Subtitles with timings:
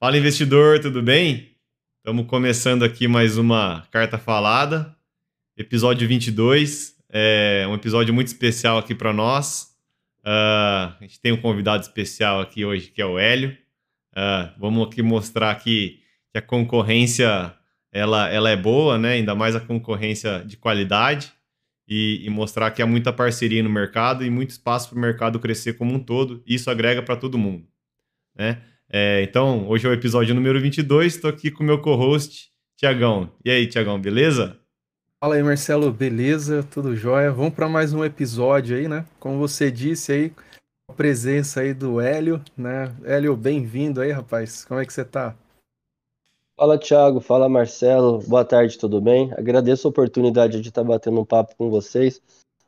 [0.00, 1.56] Fala investidor, tudo bem?
[1.96, 4.96] Estamos começando aqui mais uma carta falada,
[5.56, 6.94] episódio 22.
[7.10, 9.76] É um episódio muito especial aqui para nós.
[10.20, 13.58] Uh, a gente tem um convidado especial aqui hoje que é o Hélio.
[14.12, 17.52] Uh, vamos aqui mostrar aqui que a concorrência
[17.90, 19.14] ela, ela é boa, né?
[19.14, 21.32] Ainda mais a concorrência de qualidade
[21.88, 25.40] e, e mostrar que há muita parceria no mercado e muito espaço para o mercado
[25.40, 26.40] crescer como um todo.
[26.46, 27.66] Isso agrega para todo mundo,
[28.36, 28.62] né?
[28.90, 33.30] É, então, hoje é o episódio número 22, estou aqui com o meu co-host, Tiagão.
[33.44, 34.58] E aí, Tiagão, beleza?
[35.20, 36.62] Fala aí, Marcelo, beleza?
[36.62, 37.30] Tudo jóia?
[37.30, 39.04] Vamos para mais um episódio aí, né?
[39.20, 40.32] Como você disse aí,
[40.88, 42.90] a presença aí do Hélio, né?
[43.04, 44.64] Hélio, bem-vindo aí, rapaz.
[44.64, 45.36] Como é que você tá?
[46.56, 47.20] Fala, Thiago.
[47.20, 48.20] Fala, Marcelo.
[48.26, 49.30] Boa tarde, tudo bem?
[49.34, 52.22] Agradeço a oportunidade de estar batendo um papo com vocês,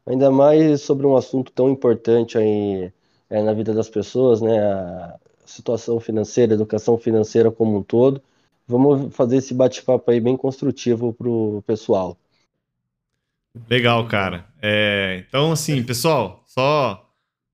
[0.04, 2.92] ainda mais sobre um assunto tão importante aí
[3.30, 4.60] é, na vida das pessoas, né?
[4.60, 5.18] A
[5.50, 8.22] situação financeira, educação financeira como um todo.
[8.66, 12.16] Vamos fazer esse bate-papo aí bem construtivo para o pessoal.
[13.68, 14.46] Legal, cara.
[14.62, 17.06] É, então, assim, pessoal, só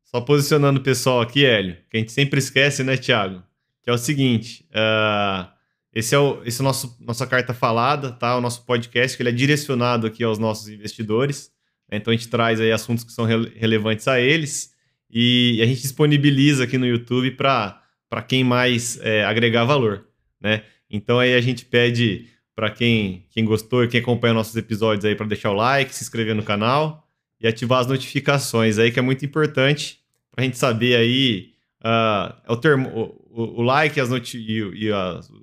[0.05, 3.43] só posicionando o pessoal aqui, Hélio, que a gente sempre esquece, né, Thiago?
[3.83, 5.47] Que é o seguinte: uh,
[5.93, 8.37] esse é o esse é o nosso nossa carta falada, tá?
[8.37, 11.51] O nosso podcast que ele é direcionado aqui aos nossos investidores.
[11.91, 11.99] Né?
[11.99, 14.75] Então a gente traz aí assuntos que são re relevantes a eles
[15.11, 17.83] e a gente disponibiliza aqui no YouTube para
[18.17, 20.07] para quem mais é, agregar valor,
[20.41, 20.63] né?
[20.89, 25.15] Então aí a gente pede para quem, quem gostou e quem acompanha nossos episódios aí
[25.15, 27.07] para deixar o like, se inscrever no canal
[27.39, 30.01] e ativar as notificações aí que é muito importante
[30.31, 31.51] para a gente saber aí
[31.85, 32.89] uh, o, termo,
[33.31, 34.91] o, o, like as noti e, e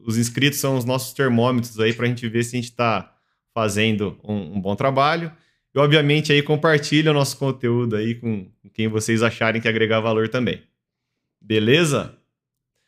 [0.03, 3.15] os inscritos são os nossos termômetros aí para a gente ver se a gente está
[3.53, 5.31] fazendo um, um, bom trabalho
[5.75, 10.27] e obviamente aí compartilha o nosso conteúdo aí com quem vocês acharem que agregar valor
[10.27, 10.63] também.
[11.39, 12.17] Beleza?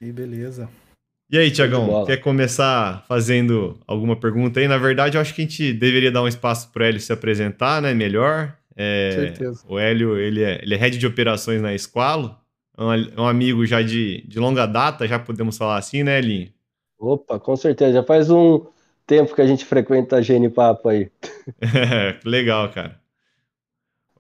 [0.06, 0.70] E beleza.
[1.32, 4.68] E aí, Tiagão, quer começar fazendo alguma pergunta aí?
[4.68, 7.12] Na verdade, eu acho que a gente deveria dar um espaço para o Hélio se
[7.12, 7.96] apresentar, né?
[7.96, 8.56] Melhor.
[8.76, 9.64] É, certeza.
[9.68, 12.38] O Hélio, ele é, ele é head de operações na Esqualo,
[12.78, 16.20] é um, é um amigo já de, de longa data, já podemos falar assim, né,
[16.20, 16.50] Elinho?
[17.00, 17.94] Opa, com certeza.
[17.94, 18.64] Já faz um
[19.08, 21.10] tempo que a gente frequenta a Gene Papo aí.
[22.24, 23.00] Legal, cara.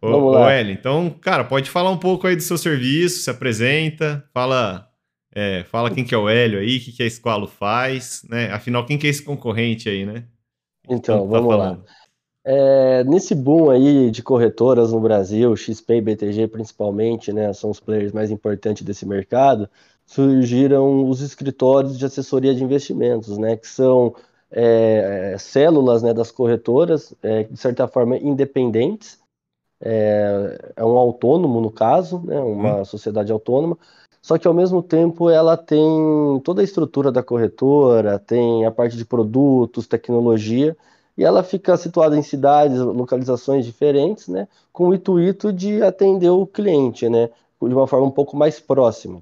[0.01, 0.47] Ô, Vamos lá.
[0.47, 4.89] Ô, Hélio, então, cara, pode falar um pouco aí do seu serviço, se apresenta, fala
[5.35, 8.49] é, fala quem que é o Hélio aí, o que, que a Esqualo faz, né?
[8.51, 10.23] Afinal, quem que é esse concorrente aí, né?
[10.89, 11.77] Então, tá vamos lá.
[12.47, 17.79] É, nesse boom aí de corretoras no Brasil, XP e BTG principalmente, né, são os
[17.79, 19.67] players mais importantes desse mercado,
[20.05, 24.15] surgiram os escritórios de assessoria de investimentos, né, que são
[24.51, 29.19] é, células né, das corretoras, é, de certa forma independentes,
[29.81, 32.85] é, é um autônomo no caso, né, uma hum.
[32.85, 33.75] sociedade autônoma,
[34.25, 35.85] só que ao mesmo tempo ela tem
[36.43, 40.75] toda a estrutura da corretora, tem a parte de produtos, tecnologia,
[41.15, 46.47] e ela fica situada em cidades, localizações diferentes, né, com o intuito de atender o
[46.47, 47.27] cliente, né,
[47.61, 49.21] de uma forma um pouco mais próxima,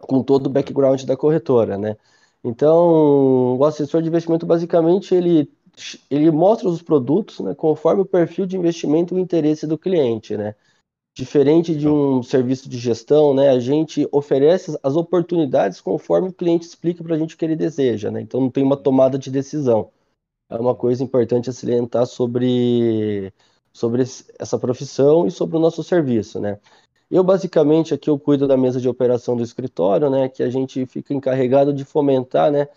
[0.00, 1.96] com todo o background da corretora, né.
[2.44, 5.50] Então, o assessor de investimento basicamente ele
[6.10, 10.36] ele mostra os produtos, né, conforme o perfil de investimento e o interesse do cliente,
[10.36, 10.54] né.
[11.18, 16.64] Diferente de um serviço de gestão, né, a gente oferece as oportunidades conforme o cliente
[16.64, 18.20] explica para a gente o que ele deseja, né?
[18.20, 19.90] Então não tem uma tomada de decisão.
[20.48, 23.32] É uma coisa importante a salientar sobre,
[23.72, 24.02] sobre
[24.38, 26.60] essa profissão e sobre o nosso serviço, né?
[27.10, 30.86] Eu basicamente aqui eu cuido da mesa de operação do escritório, né, que a gente
[30.86, 32.68] fica encarregado de fomentar, né,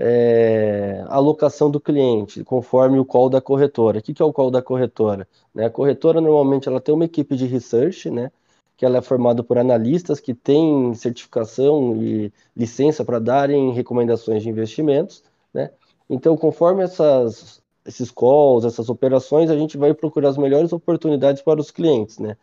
[0.00, 3.98] é, alocação do cliente, conforme o call da corretora.
[3.98, 5.26] O que, que é o call da corretora?
[5.52, 5.66] Né?
[5.66, 8.30] A corretora normalmente ela tem uma equipe de research, né?
[8.76, 14.48] que ela é formada por analistas que têm certificação e licença para darem recomendações de
[14.48, 15.24] investimentos.
[15.52, 15.68] Né?
[16.08, 21.60] Então, conforme essas, esses calls, essas operações, a gente vai procurar as melhores oportunidades para
[21.60, 22.20] os clientes.
[22.20, 22.36] Né?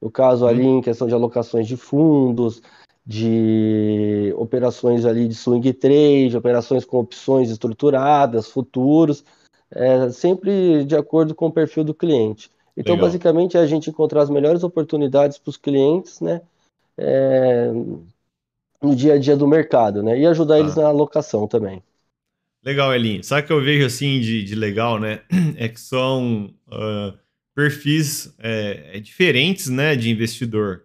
[0.00, 2.62] No caso ali, em questão de alocações de fundos,
[3.04, 9.24] de operações ali de swing trade, operações com opções estruturadas, futuros,
[9.70, 12.50] é, sempre de acordo com o perfil do cliente.
[12.76, 13.08] Então, Legal.
[13.08, 16.40] basicamente, é a gente encontrar as melhores oportunidades para os clientes, né,
[16.96, 17.70] é,
[18.80, 20.60] no dia a dia do mercado, né, e ajudar ah.
[20.60, 21.82] eles na alocação também.
[22.64, 23.24] Legal, Elinho.
[23.24, 25.22] Sabe o que eu vejo assim de, de legal, né?
[25.56, 27.18] É que são uh,
[27.54, 30.84] perfis é, diferentes, né, de investidor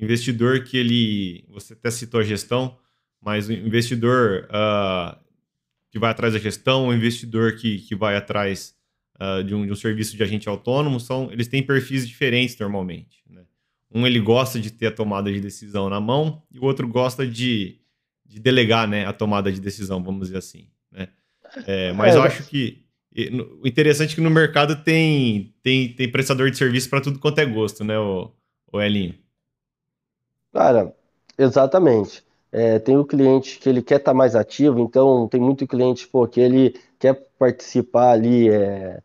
[0.00, 1.44] investidor que ele.
[1.48, 2.76] Você até citou a gestão,
[3.20, 5.18] mas o investidor uh,
[5.90, 8.74] que vai atrás da gestão, o investidor que, que vai atrás
[9.20, 13.22] uh, de, um, de um serviço de agente autônomo, são, eles têm perfis diferentes normalmente.
[13.28, 13.42] Né?
[13.92, 17.26] Um ele gosta de ter a tomada de decisão na mão e o outro gosta
[17.26, 17.78] de,
[18.24, 20.68] de delegar né, a tomada de decisão, vamos dizer assim.
[20.90, 21.08] Né?
[21.66, 22.84] É, mas é, eu acho que
[23.60, 27.40] o interessante é que no mercado tem, tem, tem prestador de serviço para tudo quanto
[27.40, 28.30] é gosto, né, o,
[28.72, 29.14] o Elinho?
[30.52, 30.94] Cara,
[31.38, 32.24] exatamente.
[32.52, 36.08] É, tem o cliente que ele quer estar tá mais ativo, então tem muito cliente
[36.08, 39.00] pô, que ele quer participar ali é,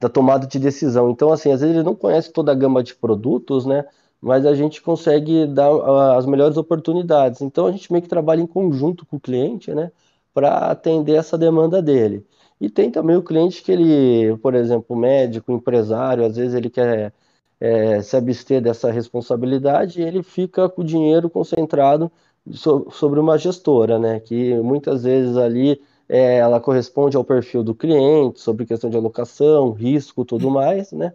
[0.00, 1.10] da tomada de decisão.
[1.10, 3.84] Então, assim, às vezes ele não conhece toda a gama de produtos, né?
[4.20, 5.70] Mas a gente consegue dar
[6.16, 7.40] as melhores oportunidades.
[7.42, 9.92] Então, a gente meio que trabalha em conjunto com o cliente, né?
[10.34, 12.26] Para atender essa demanda dele.
[12.60, 17.12] E tem também o cliente que ele, por exemplo, médico, empresário, às vezes ele quer
[17.60, 22.10] é, se abster dessa responsabilidade e ele fica com o dinheiro concentrado
[22.52, 24.20] so, sobre uma gestora, né?
[24.20, 29.72] Que muitas vezes ali é, ela corresponde ao perfil do cliente, sobre questão de alocação,
[29.72, 31.12] risco, tudo mais, né?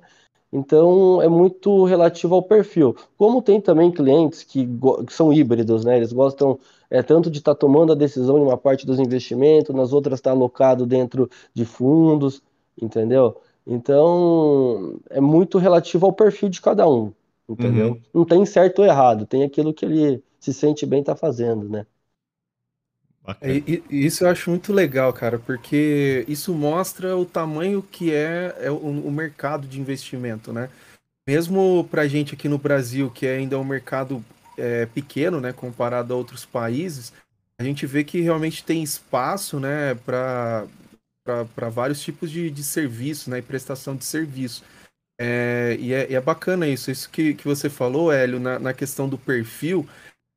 [0.52, 2.96] Então é muito relativo ao perfil.
[3.18, 4.68] Como tem também clientes que,
[5.08, 5.98] que são híbridos, né?
[5.98, 6.60] Eles gostam
[6.92, 10.20] é, tanto de estar tá tomando a decisão em uma parte dos investimentos, nas outras
[10.20, 12.42] está alocado dentro de fundos,
[12.80, 13.36] entendeu?
[13.66, 17.14] Então é muito relativo ao perfil de cada um,
[17.48, 17.92] entendeu?
[17.92, 18.02] Uhum.
[18.14, 21.86] Não tem certo ou errado, tem aquilo que ele se sente bem tá fazendo, né?
[23.40, 28.54] É, e, isso eu acho muito legal, cara, porque isso mostra o tamanho que é,
[28.60, 30.70] é o, o, mercado de investimento, né?
[31.26, 34.24] Mesmo para a gente aqui no Brasil, que ainda é um mercado
[34.58, 37.14] é, pequeno, né, comparado a outros países,
[37.58, 40.68] a gente vê que realmente tem espaço, né, para
[41.72, 44.64] vários tipos de, de serviço, né, e prestação de serviço.
[45.20, 49.08] É, e, é, é bacana isso, isso que, que você falou, Hélio, na, na questão
[49.08, 49.88] do perfil,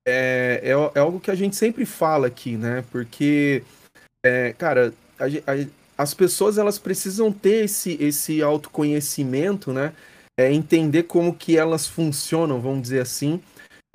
[0.06, 2.84] é, é, é, algo que a gente sempre fala aqui, né?
[2.92, 3.64] Porque,
[4.24, 5.66] é, cara, a, a,
[5.98, 9.92] as pessoas elas precisam ter esse, esse autoconhecimento, né?
[10.38, 13.42] É, entender como que elas funcionam, vamos dizer assim,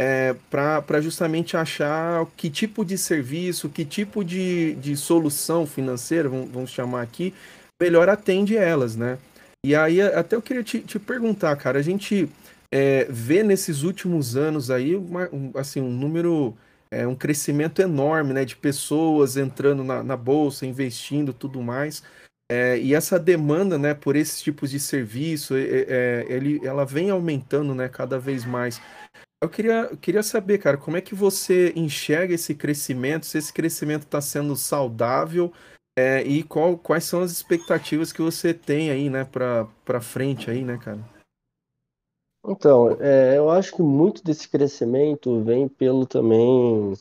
[0.02, 6.50] é, para justamente achar que tipo de serviço, que tipo de, de solução financeira, vamos,
[6.50, 7.36] vamos chamar aqui,
[7.80, 9.20] melhor atende elas, né?
[9.64, 12.28] E aí até eu queria te, te perguntar, cara, a gente
[12.74, 16.58] é, vê nesses últimos anos aí uma, um, assim, um número,
[16.90, 22.02] é, um crescimento enorme né, de pessoas entrando na, na bolsa, investindo tudo mais.
[22.52, 27.12] É, e essa demanda né, por esses tipos de serviço, é, é, ele, ela vem
[27.12, 28.82] aumentando né, cada vez mais.
[29.44, 33.52] Eu queria, eu queria saber, cara, como é que você enxerga esse crescimento, se esse
[33.52, 35.52] crescimento está sendo saudável
[35.98, 40.64] é, e qual, quais são as expectativas que você tem aí, né, para frente aí,
[40.64, 41.00] né, cara?
[42.48, 46.94] Então, é, eu acho que muito desse crescimento vem pelo também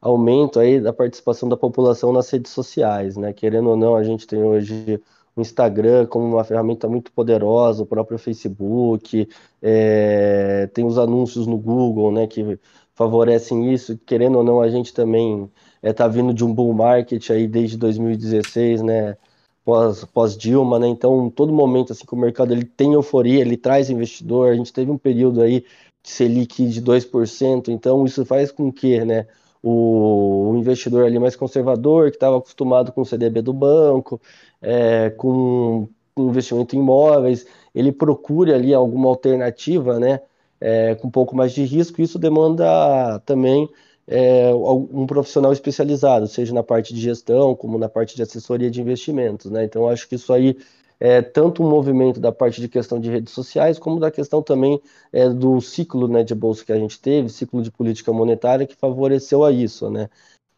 [0.00, 3.32] aumento aí da participação da população nas redes sociais, né?
[3.32, 5.00] Querendo ou não, a gente tem hoje
[5.36, 9.28] o Instagram como uma ferramenta muito poderosa, o próprio Facebook,
[9.62, 12.58] é, tem os anúncios no Google, né, que
[12.94, 13.98] favorecem isso.
[14.06, 15.50] Querendo ou não, a gente também
[15.82, 19.16] está é, tá vindo de um bull market aí desde 2016, né?
[19.64, 20.86] pós, pós Dilma, né?
[20.86, 24.52] Então, todo momento assim que o mercado ele tem euforia, ele traz investidor.
[24.52, 25.64] A gente teve um período aí
[26.02, 29.26] de Selic de 2%, então isso faz com que, né,
[29.66, 34.20] o, investidor ali mais conservador, que estava acostumado com o CDB do banco,
[34.60, 40.20] é, com investimento em imóveis, ele procure ali alguma alternativa, né,
[40.60, 42.02] é, com um pouco mais de risco.
[42.02, 43.68] Isso demanda também
[44.06, 48.82] é, um profissional especializado, seja na parte de gestão, como na parte de assessoria de
[48.82, 49.50] investimentos.
[49.50, 49.64] Né?
[49.64, 50.58] Então, acho que isso aí
[51.04, 54.80] é tanto um movimento da parte de questão de redes sociais, como da questão também
[55.12, 58.74] é, do ciclo né, de bolsa que a gente teve, ciclo de política monetária, que
[58.74, 59.90] favoreceu a isso.
[59.90, 60.08] Né?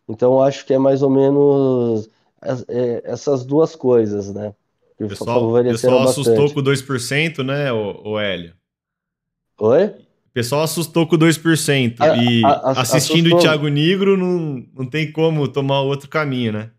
[0.08, 2.08] Então, acho que é mais ou menos
[2.68, 4.54] é, essas duas coisas, né?
[4.96, 8.54] Que o pessoal, pessoal assustou com 2%, né, o, o Hélio?
[9.58, 9.94] Oi?
[10.32, 11.96] pessoal assustou com 2%.
[11.98, 13.38] A, e a, a, assistindo assustou.
[13.38, 16.70] o Thiago Negro, não, não tem como tomar outro caminho, né?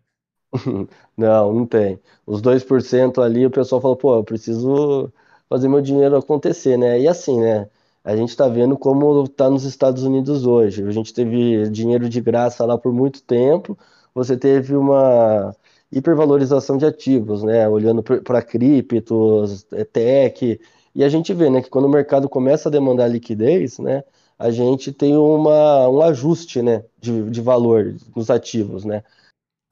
[1.16, 1.98] não, não tem.
[2.26, 5.12] Os 2% ali, o pessoal falou, pô, eu preciso
[5.48, 7.00] fazer meu dinheiro acontecer, né?
[7.00, 7.68] E assim, né?
[8.04, 10.82] A gente tá vendo como tá nos Estados Unidos hoje.
[10.86, 13.76] A gente teve dinheiro de graça lá por muito tempo.
[14.14, 15.54] Você teve uma
[15.92, 17.68] hipervalorização de ativos, né?
[17.68, 20.58] Olhando para criptos, é, tech,
[20.94, 24.02] e a gente vê, né, que quando o mercado começa a demandar liquidez, né,
[24.38, 29.04] a gente tem uma, um ajuste, né, de, de valor nos ativos, né.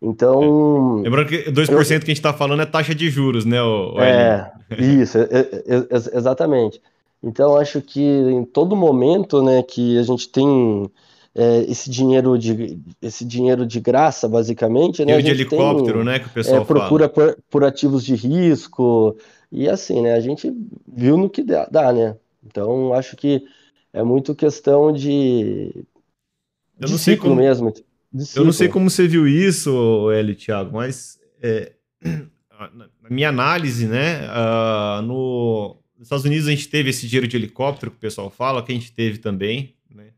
[0.01, 1.01] Então.
[1.01, 1.03] É.
[1.03, 3.63] Lembrando que 2% eu, que a gente está falando é taxa de juros, né?
[3.63, 6.81] O, é, isso, é, é, é, exatamente.
[7.23, 10.91] Então, acho que em todo momento né, que a gente tem
[11.35, 15.21] é, esse dinheiro de esse dinheiro de graça, basicamente, né?
[15.21, 16.19] de helicóptero, tem, né?
[16.19, 19.17] Que o pessoal é, procura por, por, ativos de risco,
[19.51, 20.53] e assim, né, a gente
[20.87, 22.17] viu no que dá, dá, né?
[22.45, 23.45] Então, acho que
[23.93, 25.73] é muito questão de,
[26.81, 27.73] eu não sei como, mesmo.
[28.35, 34.29] Eu não sei como você viu isso, Hélio Thiago, mas é, na minha análise, né,
[34.29, 38.31] uh, no, nos Estados Unidos a gente teve esse dinheiro de helicóptero que o pessoal
[38.31, 40.09] fala, que a gente teve também, né?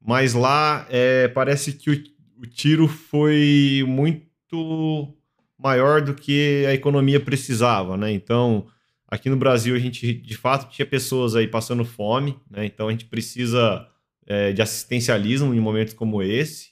[0.00, 2.04] Mas lá é, parece que o,
[2.38, 5.14] o tiro foi muito
[5.58, 8.10] maior do que a economia precisava, né?
[8.10, 8.66] Então,
[9.06, 12.64] aqui no Brasil a gente de fato tinha pessoas aí passando fome, né?
[12.64, 13.86] Então a gente precisa
[14.26, 16.71] é, de assistencialismo em momentos como esse,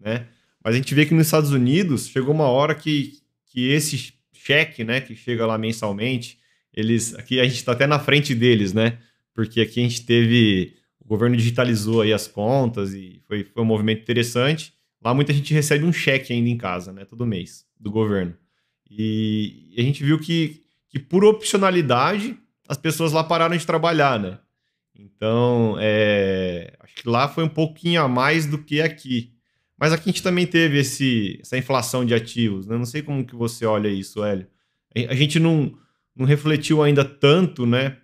[0.00, 0.26] né?
[0.62, 4.84] Mas a gente vê que nos Estados Unidos chegou uma hora que, que esse cheque,
[4.84, 6.38] né, que chega lá mensalmente,
[6.72, 8.98] eles aqui a gente está até na frente deles, né?
[9.34, 13.66] Porque aqui a gente teve o governo digitalizou aí as contas e foi, foi um
[13.66, 14.72] movimento interessante.
[15.02, 17.04] Lá muita gente recebe um cheque ainda em casa, né?
[17.04, 18.34] Todo mês do governo.
[18.90, 22.36] E, a gente viu que, que por opcionalidade
[22.68, 24.38] as pessoas lá pararam de trabalhar, né?
[24.94, 29.32] Então, é, acho que lá foi um pouquinho a mais do que aqui.
[29.80, 32.76] Mas aqui a gente também teve esse, essa inflação de ativos, né?
[32.76, 34.46] Não sei como que você olha isso, Hélio.
[35.08, 35.72] A gente não,
[36.14, 37.96] não refletiu ainda tanto, né,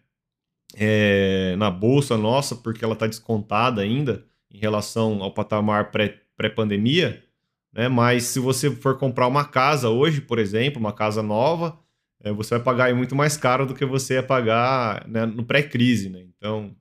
[0.75, 7.83] é, na bolsa nossa, porque ela está descontada ainda em relação ao patamar pré-pandemia, pré
[7.83, 7.88] né?
[7.88, 11.78] Mas se você for comprar uma casa hoje, por exemplo, uma casa nova,
[12.23, 16.09] é, você vai pagar muito mais caro do que você ia pagar né, no pré-crise,
[16.09, 16.25] né?
[16.37, 16.75] Então,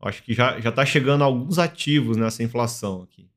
[0.00, 3.28] acho que já está chegando alguns ativos nessa inflação aqui.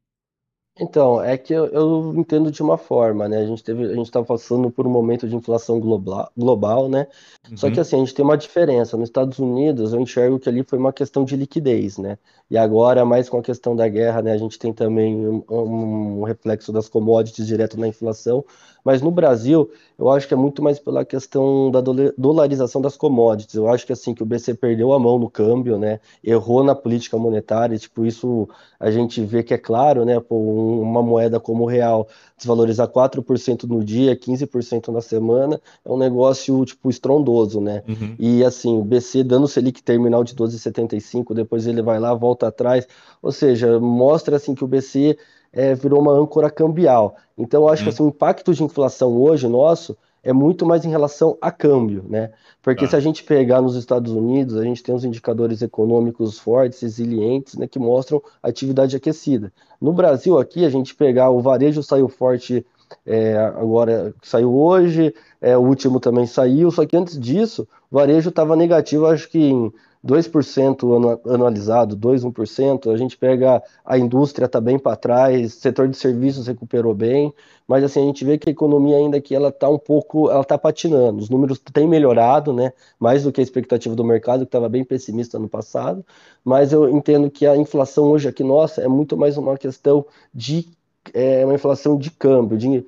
[0.81, 3.37] Então, é que eu, eu, entendo de uma forma, né?
[3.37, 7.05] A gente teve, a gente está passando por um momento de inflação global, global né?
[7.47, 7.55] Uhum.
[7.55, 7.81] Só que uhum.
[7.81, 8.97] assim, a gente tem uma diferença.
[8.97, 12.17] Nos Estados Unidos, eu enxergo que ali foi uma questão de liquidez, né?
[12.49, 14.31] E agora, mais com a questão da guerra, né?
[14.33, 18.43] A gente tem também um, um reflexo das commodities direto na inflação.
[18.83, 21.81] Mas no Brasil, eu acho que é muito mais pela questão da
[22.17, 23.55] dolarização das commodities.
[23.55, 25.99] Eu acho que assim que o BC perdeu a mão no câmbio, né?
[26.23, 30.19] Errou na política monetária, tipo, isso a gente vê que é claro, né?
[30.19, 30.35] Pô,
[30.79, 36.63] uma moeda como o real desvalorizar 4% no dia, 15% na semana, é um negócio
[36.65, 37.83] tipo estrondoso, né?
[37.87, 38.15] Uhum.
[38.19, 42.47] E assim, o BC dando o Selic terminal de 12,75, depois ele vai lá, volta
[42.47, 42.87] atrás,
[43.21, 45.17] ou seja, mostra assim que o BC
[45.53, 47.15] é, virou uma âncora cambial.
[47.37, 47.85] Então, eu acho hum.
[47.85, 47.93] que uhum.
[47.93, 52.31] assim, o impacto de inflação hoje nosso é muito mais em relação a câmbio, né?
[52.61, 52.87] Porque ah.
[52.87, 57.55] se a gente pegar nos Estados Unidos, a gente tem os indicadores econômicos fortes, resilientes,
[57.55, 59.51] né, que mostram atividade aquecida.
[59.79, 62.65] No Brasil, aqui, a gente pegar o varejo saiu forte
[63.05, 68.29] é, agora, saiu hoje, é, o último também saiu, só que antes disso, o varejo
[68.29, 69.71] estava negativo, acho que em
[70.05, 75.95] 2% anualizado, 2, 1%, a gente pega a indústria está bem para trás, setor de
[75.95, 77.31] serviços recuperou bem,
[77.67, 80.41] mas assim, a gente vê que a economia ainda aqui ela está um pouco, ela
[80.41, 84.45] está patinando, os números têm melhorado, né, mais do que a expectativa do mercado, que
[84.45, 86.03] estava bem pessimista no passado,
[86.43, 90.67] mas eu entendo que a inflação hoje aqui, nossa, é muito mais uma questão de
[91.15, 92.83] é uma inflação de câmbio, de, uhum.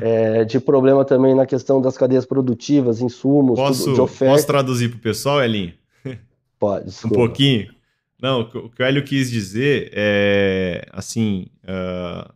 [0.00, 4.34] é, de problema também na questão das cadeias produtivas, insumos, posso, de oferta.
[4.34, 5.74] Posso traduzir para o pessoal, Elinho?
[6.58, 7.14] Pode, desculpa.
[7.14, 7.74] Um pouquinho?
[8.20, 12.32] Não, o que o Hélio quis dizer é, assim, uh,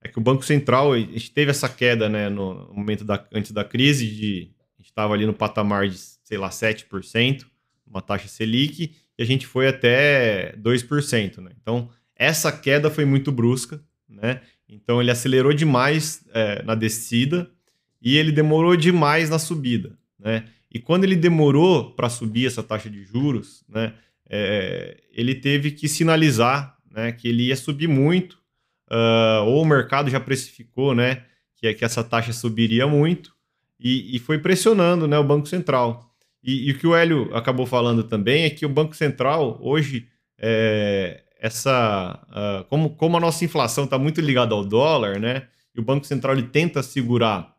[0.00, 3.50] é que o Banco Central, a gente teve essa queda, né, no momento da, antes
[3.50, 7.44] da crise, de, a gente estava ali no patamar de, sei lá, 7%,
[7.84, 11.50] uma taxa Selic, e a gente foi até 2%, né?
[11.60, 14.40] Então, essa queda foi muito brusca, né?
[14.68, 17.50] Então, ele acelerou demais é, na descida
[18.00, 20.44] e ele demorou demais na subida, né?
[20.76, 23.94] E quando ele demorou para subir essa taxa de juros, né,
[24.28, 28.34] é, ele teve que sinalizar né, que ele ia subir muito,
[28.90, 33.34] uh, ou o mercado já precificou né, que, que essa taxa subiria muito,
[33.80, 36.14] e, e foi pressionando né, o Banco Central.
[36.44, 40.06] E, e, o que o Hélio acabou falando também é que o Banco Central, hoje,
[40.38, 45.80] é, essa, uh, como, como a nossa inflação está muito ligada ao dólar, né, e
[45.80, 47.56] o Banco Central ele tenta segurar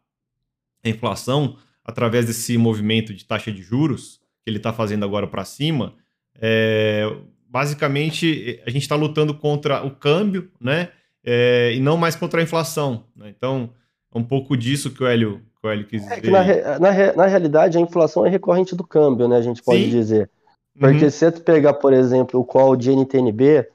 [0.86, 5.46] a inflação, através desse movimento de taxa de juros que ele está fazendo agora para
[5.46, 5.94] cima,
[6.40, 7.10] é,
[7.50, 10.90] basicamente a gente está lutando contra o câmbio, né?
[11.24, 13.06] É, e não mais contra a inflação.
[13.16, 13.34] Né?
[13.36, 13.70] Então,
[14.14, 16.26] é um pouco disso que o Hélio, que o Hélio quis dizer.
[16.26, 19.38] É na, na, na, realidade, a inflação é recorrente do câmbio, né?
[19.38, 19.90] A gente pode Sim.
[19.90, 20.30] dizer.
[20.80, 21.10] Porque uhum.
[21.10, 23.68] se você pegar, por exemplo, o call de NTNB,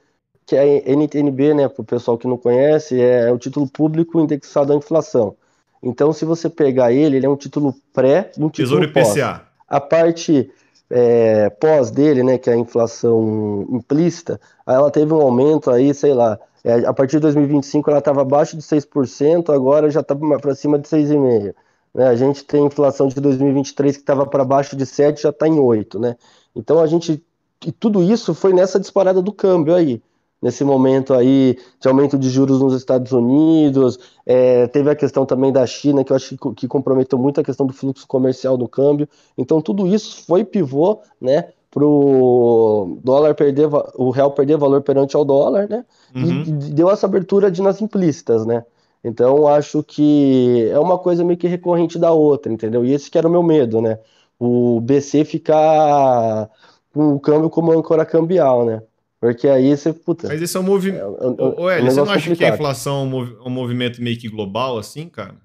[0.45, 4.73] que é NTNB, né, para o pessoal que não conhece, é o título público indexado
[4.73, 5.35] à inflação.
[5.83, 9.09] Então, se você pegar ele, ele é um título pré e um título Tesouro pós.
[9.09, 9.41] IPCA.
[9.67, 10.49] A parte
[10.89, 16.13] é, pós dele, né, que é a inflação implícita, ela teve um aumento aí, sei
[16.13, 20.55] lá, é, a partir de 2025 ela estava abaixo de 6%, agora já está para
[20.55, 21.53] cima de 6,5%.
[21.93, 22.07] Né?
[22.07, 25.57] A gente tem inflação de 2023 que estava para baixo de 7%, já está em
[25.57, 25.99] 8%.
[25.99, 26.15] Né?
[26.55, 27.21] Então a gente.
[27.65, 30.01] E tudo isso foi nessa disparada do câmbio aí.
[30.43, 35.53] Nesse momento aí de aumento de juros nos Estados Unidos, é, teve a questão também
[35.53, 38.67] da China, que eu acho que, que comprometeu muito a questão do fluxo comercial do
[38.67, 39.07] câmbio.
[39.37, 45.15] Então, tudo isso foi pivô, né, para o dólar perder, o real perder valor perante
[45.15, 46.43] ao dólar, né, uhum.
[46.45, 48.65] e deu essa abertura de nas implícitas, né.
[49.01, 52.85] Então, acho que é uma coisa meio que recorrente da outra, entendeu?
[52.85, 53.99] E esse que era o meu medo, né?
[54.39, 56.49] O BC ficar
[56.93, 58.81] com o câmbio como âncora cambial, né?
[59.23, 60.27] Porque aí você, puta.
[60.27, 60.99] Mas esse é um movimento.
[60.99, 62.37] É, é, Ô, Hélio, você não acha complicado.
[62.37, 63.09] que a inflação
[63.41, 65.35] é um movimento meio que global, assim, cara?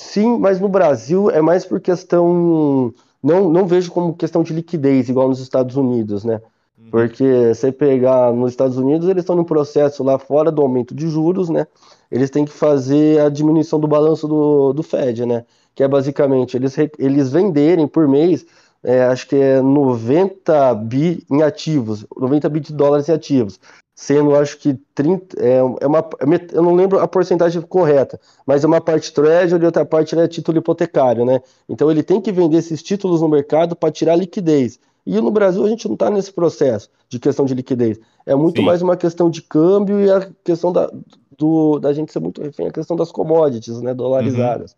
[0.00, 2.94] Sim, mas no Brasil é mais por questão.
[3.22, 6.40] Não, não vejo como questão de liquidez, igual nos Estados Unidos, né?
[6.78, 6.90] Uhum.
[6.90, 11.06] Porque você pegar nos Estados Unidos, eles estão no processo lá fora do aumento de
[11.06, 11.66] juros, né?
[12.10, 15.44] Eles têm que fazer a diminuição do balanço do, do Fed, né?
[15.74, 18.46] Que é basicamente eles, eles venderem por mês
[18.82, 23.60] é, acho que é 90 bi em ativos, 90 bi de dólares em ativos,
[23.94, 28.64] sendo acho que 30, é, é uma, é eu não lembro a porcentagem correta, mas
[28.64, 31.40] é uma parte treasury e outra parte é título hipotecário, né?
[31.68, 34.78] Então ele tem que vender esses títulos no mercado para tirar liquidez.
[35.04, 37.98] E no Brasil a gente não está nesse processo de questão de liquidez.
[38.24, 38.66] É muito Sim.
[38.66, 40.90] mais uma questão de câmbio e a questão da,
[41.36, 44.72] do, da gente ser muito refém, a questão das commodities, né, dolarizadas.
[44.72, 44.76] Uhum.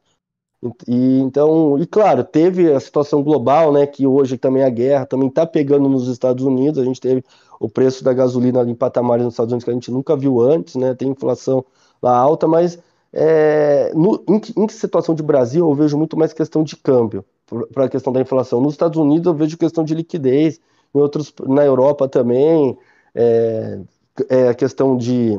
[0.88, 5.28] E, então, e claro, teve a situação global, né, que hoje também a guerra também
[5.28, 7.22] está pegando nos Estados Unidos, a gente teve
[7.60, 10.74] o preço da gasolina em patamares nos Estados Unidos que a gente nunca viu antes,
[10.76, 11.64] né, tem inflação
[12.02, 12.78] lá alta, mas
[13.12, 17.24] é, no, em, em situação de Brasil eu vejo muito mais questão de câmbio
[17.72, 18.60] para a questão da inflação.
[18.60, 20.58] Nos Estados Unidos eu vejo questão de liquidez,
[20.94, 22.76] em outros, na Europa também,
[23.14, 23.80] é,
[24.28, 25.38] é a questão de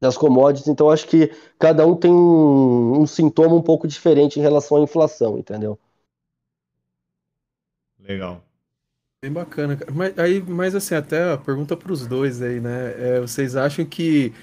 [0.00, 4.42] das commodities, então acho que cada um tem um, um, sintoma um pouco diferente em
[4.42, 5.78] relação à inflação, entendeu?
[7.98, 8.42] Legal.
[9.22, 13.16] Bem bacana, Mas, aí, mas assim, até a pergunta para os dois aí, né?
[13.16, 14.34] É, vocês acham que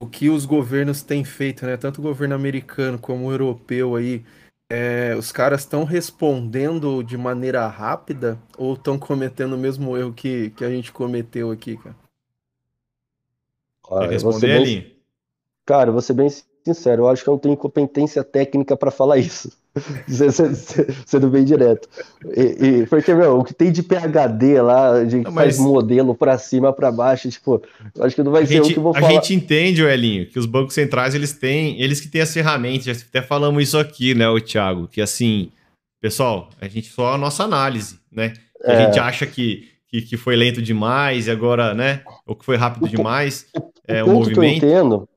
[0.00, 1.76] o que os governos têm feito, né?
[1.76, 4.24] Tanto o governo americano como o europeu aí,
[4.70, 10.50] é, os caras estão respondendo de maneira rápida ou estão cometendo o mesmo erro que,
[10.50, 11.99] que a gente cometeu aqui, cara?
[13.98, 14.96] Quer responder, bem...
[15.66, 16.28] Cara, vou ser bem
[16.64, 19.50] sincero, eu acho que eu não tenho competência técnica para falar isso.
[21.06, 21.88] Sendo bem direto.
[22.36, 26.36] E, e, porque, meu, o que tem de PHD lá, de não, faz modelo para
[26.38, 27.62] cima, para baixo, tipo,
[28.00, 29.08] acho que não vai ser gente, o que eu vou a falar.
[29.08, 33.06] A gente entende, Elinho, que os bancos centrais, eles têm, eles que têm as ferramentas,
[33.08, 35.52] até falamos isso aqui, né, o Thiago, que assim,
[36.00, 38.32] pessoal, a gente só a nossa análise, né?
[38.64, 38.72] É.
[38.72, 42.56] A gente acha que, que, que, foi lento demais e agora, né, ou que foi
[42.56, 43.46] rápido demais,
[43.96, 44.34] é, o, o movimento.
[44.34, 45.08] Que eu entendo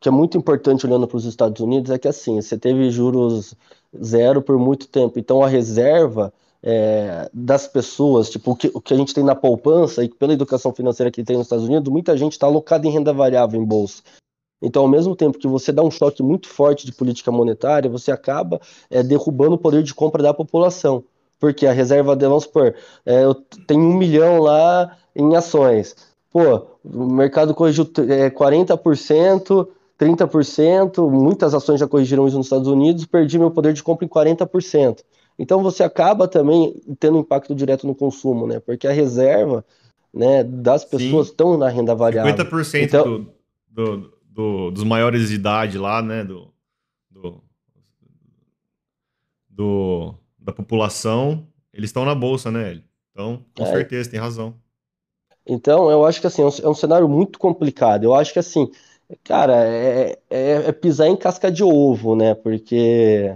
[0.00, 3.54] que é muito importante olhando para os Estados Unidos é que assim, você teve juros
[4.02, 8.92] zero por muito tempo, então a reserva é, das pessoas, tipo, o que, o que
[8.92, 12.16] a gente tem na poupança e pela educação financeira que tem nos Estados Unidos, muita
[12.16, 14.02] gente está alocada em renda variável em bolsa.
[14.60, 18.10] Então, ao mesmo tempo que você dá um choque muito forte de política monetária, você
[18.10, 18.60] acaba
[18.90, 21.04] é, derrubando o poder de compra da população.
[21.38, 25.94] Porque a reserva, vamos supor, é, eu tenho um milhão lá em ações.
[26.36, 29.68] Pô, o mercado corrigiu é, 40%,
[29.98, 34.08] 30%, muitas ações já corrigiram isso nos Estados Unidos, perdi meu poder de compra em
[34.08, 34.98] 40%.
[35.38, 38.60] Então você acaba também tendo impacto direto no consumo, né?
[38.60, 39.64] Porque a reserva
[40.12, 42.34] né, das pessoas estão na renda variável.
[42.34, 43.32] 50% então, do,
[43.70, 46.22] do, do, dos maiores de idade lá, né?
[46.22, 46.52] Do,
[47.10, 47.42] do,
[49.48, 52.82] do da população, eles estão na bolsa, né?
[53.10, 53.70] Então, com é.
[53.70, 54.54] certeza, tem razão.
[55.46, 58.04] Então, eu acho que assim, é um, é um cenário muito complicado.
[58.04, 58.70] Eu acho que assim,
[59.22, 62.34] Cara, é, é, é, pisar em casca de ovo, né?
[62.34, 63.32] Porque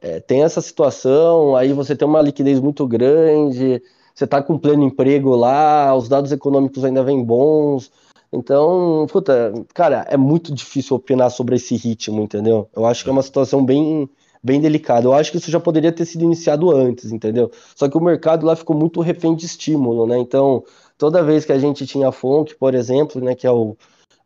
[0.00, 3.82] é, tem essa situação, aí você tem uma liquidez muito grande,
[4.14, 7.90] você tá com pleno emprego lá, os dados econômicos ainda vêm bons.
[8.32, 12.68] Então, puta, cara, é muito difícil opinar sobre esse ritmo, entendeu?
[12.76, 14.08] Eu acho que é uma situação bem,
[14.42, 15.06] bem delicada.
[15.06, 17.50] Eu acho que isso já poderia ter sido iniciado antes, entendeu?
[17.74, 20.18] Só que o mercado lá ficou muito refém de estímulo, né?
[20.18, 20.62] Então,
[20.98, 23.76] toda vez que a gente tinha a FONC, por exemplo, né, que é o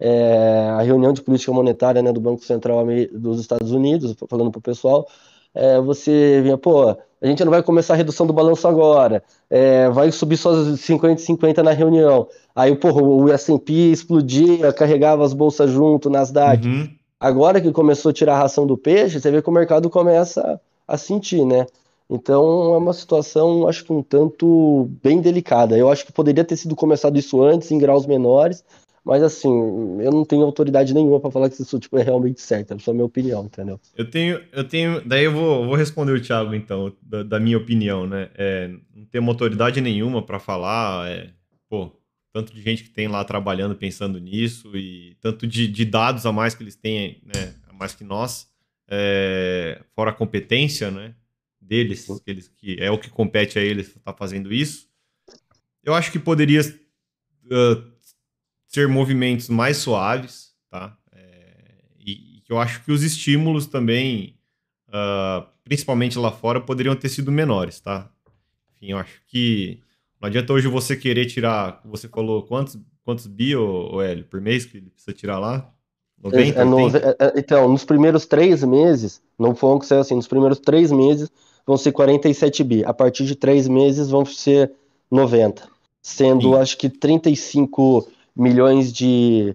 [0.01, 4.59] é, a reunião de política monetária né, do Banco Central dos Estados Unidos, falando para
[4.59, 5.07] o pessoal,
[5.55, 9.89] é, você vinha, pô, a gente não vai começar a redução do balanço agora, é,
[9.91, 12.27] vai subir só 50 e 50 na reunião.
[12.55, 16.67] Aí, porra, o S&P explodia, carregava as bolsas junto, Nasdaq.
[16.67, 16.91] Uhum.
[17.21, 20.61] Agora que começou a tirar a ração do peixe, você vê que o mercado começa
[20.89, 21.65] a sentir, né?
[22.15, 25.79] Então é uma situação, acho que um tanto bem delicada.
[25.79, 28.63] Eu acho que poderia ter sido começado isso antes, em graus menores,
[29.03, 29.49] mas assim,
[30.01, 32.91] eu não tenho autoridade nenhuma para falar que isso tipo, é realmente certo, é só
[32.91, 33.81] a minha opinião, entendeu?
[33.97, 35.01] Eu tenho, eu tenho.
[35.09, 38.29] Daí eu vou, vou responder o Thiago, então, da, da minha opinião, né?
[38.37, 41.11] É, não uma autoridade nenhuma para falar.
[41.11, 41.31] É,
[41.67, 41.91] pô,
[42.31, 46.33] tanto de gente que tem lá trabalhando pensando nisso e tanto de, de dados a
[46.33, 48.49] mais que eles têm, né, a mais que nós,
[48.89, 51.15] é, fora a competência, né,
[51.63, 54.89] deles, que, eles, que é o que compete a eles estar tá fazendo isso.
[55.83, 57.93] Eu acho que poderia uh,
[58.67, 60.97] ser movimentos mais suaves, tá?
[61.13, 64.39] É, e, eu acho que os estímulos também,
[64.89, 68.11] uh, principalmente lá fora, poderiam ter sido menores, tá?
[68.77, 69.81] Enfim, eu acho que
[70.21, 74.65] não adianta hoje você querer tirar, você falou, quantos, quantos bi, ô, Hélio, por mês
[74.65, 75.73] que ele precisa tirar lá?
[76.23, 80.01] 90, é, no, é, é, então, nos primeiros três meses, não foi um que saiu
[80.01, 81.29] assim, nos primeiros três meses
[81.67, 82.85] vão ser 47 bi.
[82.85, 84.73] A partir de três meses vão ser
[85.11, 85.69] 90.
[86.01, 86.57] Sendo, Sim.
[86.57, 89.55] acho que 35 milhões de,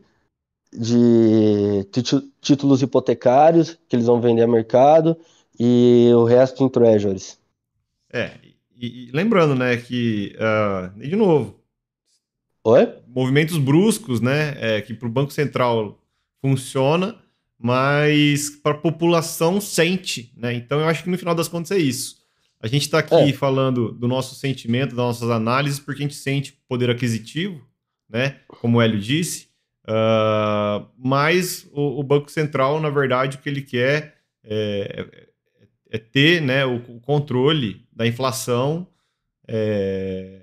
[0.72, 1.86] de
[2.42, 5.18] títulos hipotecários que eles vão vender a mercado
[5.60, 7.38] e o resto em treasuries.
[8.12, 8.32] É,
[8.76, 11.60] e, e lembrando, né, que, uh, de novo,
[12.64, 12.94] Oi?
[13.08, 16.00] movimentos bruscos, né, é, que para o Banco Central
[16.42, 17.18] funciona,
[17.60, 20.54] mas para a população sente, né?
[20.54, 22.18] Então eu acho que no final das contas é isso.
[22.60, 23.34] A gente está aqui é.
[23.34, 27.62] falando do nosso sentimento, das nossas análises, porque a gente sente poder aquisitivo,
[28.10, 28.38] né?
[28.48, 29.48] Como o Hélio disse.
[29.88, 35.28] Uh, mas o, o, Banco Central, na verdade, o que ele quer é, é,
[35.92, 38.86] é ter né, o, o, controle da inflação
[39.48, 40.42] é,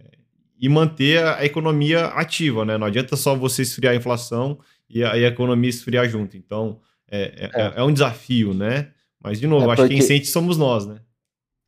[0.58, 2.64] e manter a, a, economia ativa.
[2.64, 2.78] Né?
[2.78, 6.38] Não adianta só você esfriar a inflação e a, e a economia esfriar junto.
[6.38, 8.90] Então, é, é, é, é um desafio, né?
[9.22, 9.82] Mas, de novo, é porque...
[9.82, 11.00] acho que quem sente somos nós, né?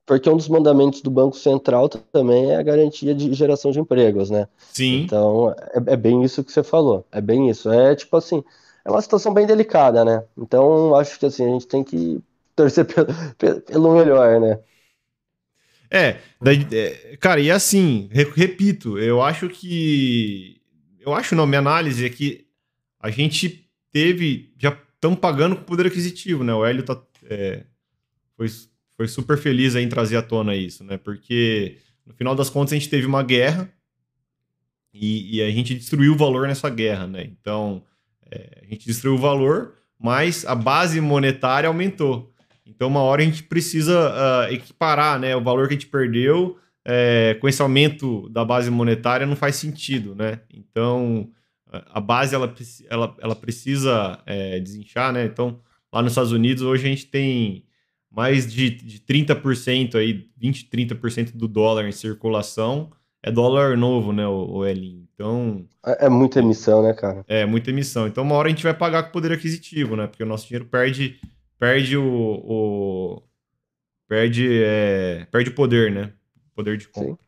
[0.07, 4.31] Porque um dos mandamentos do Banco Central também é a garantia de geração de empregos,
[4.31, 4.47] né?
[4.73, 5.03] Sim.
[5.03, 7.05] Então, é, é, bem isso que você falou.
[7.11, 7.69] É bem isso.
[7.71, 8.45] É tipo assim,
[8.85, 10.23] é uma situação bem delicada, né?
[10.39, 12.21] Então, acho que assim, a gente tem que
[12.55, 12.85] torcer
[13.37, 14.61] pelo, pelo melhor, né?
[15.91, 20.61] É, daí, é, cara, e assim, repito, eu acho que.
[21.01, 22.47] Eu acho, não, minha análise é que
[23.01, 24.53] a gente teve.
[24.57, 26.53] Já estamos pagando com poder aquisitivo, né?
[26.53, 27.65] O Hélio tá, é,
[28.37, 28.49] foi
[28.97, 30.97] foi super feliz em trazer à tona isso, né?
[30.97, 33.71] Porque no final das contas a gente teve uma guerra
[34.93, 37.25] e, e a gente destruiu o valor nessa guerra, né?
[37.25, 37.83] Então
[38.31, 42.33] é, a gente destruiu o valor, mas a base monetária aumentou.
[42.65, 44.11] Então uma hora a gente precisa
[44.49, 45.37] uh, equiparar, né?
[45.37, 49.57] O valor que a gente perdeu é, com esse aumento da base monetária não faz
[49.57, 50.41] sentido, né?
[50.51, 51.29] Então
[51.91, 52.53] a base ela,
[52.89, 55.25] ela, ela precisa é, desinchar, né?
[55.25, 55.61] Então
[55.93, 57.65] lá nos Estados Unidos hoje a gente tem
[58.11, 62.91] mais de, de 30% aí, 20, 30% do dólar em circulação
[63.27, 65.05] é dólar novo, né, o, o Elinho.
[65.13, 65.67] Então.
[65.85, 67.25] É, é, muita emissão, né, cara?
[67.27, 68.07] É, muita emissão.
[68.07, 70.07] Então, uma hora a gente vai pagar com poder aquisitivo, né?
[70.07, 71.19] Porque o nosso dinheiro perde,
[71.59, 72.05] perde o.
[72.05, 73.23] o
[74.07, 76.13] perde, é, perde poder, né?
[76.55, 77.11] Poder de compra.
[77.11, 77.19] Sim.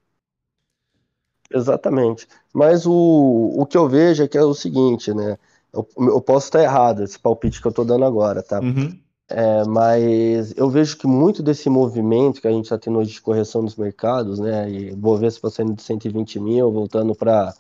[1.52, 2.28] Exatamente.
[2.52, 5.38] Mas o, o que eu vejo é que é o seguinte, né?
[5.72, 8.60] Eu, eu posso estar errado, esse palpite que eu tô dando agora, tá?
[8.60, 8.98] Uhum.
[9.30, 13.20] É, mas eu vejo que muito desse movimento que a gente está tendo hoje de
[13.20, 14.70] correção dos mercados, né?
[14.70, 17.54] E Bovespa saindo de 120 mil, voltando para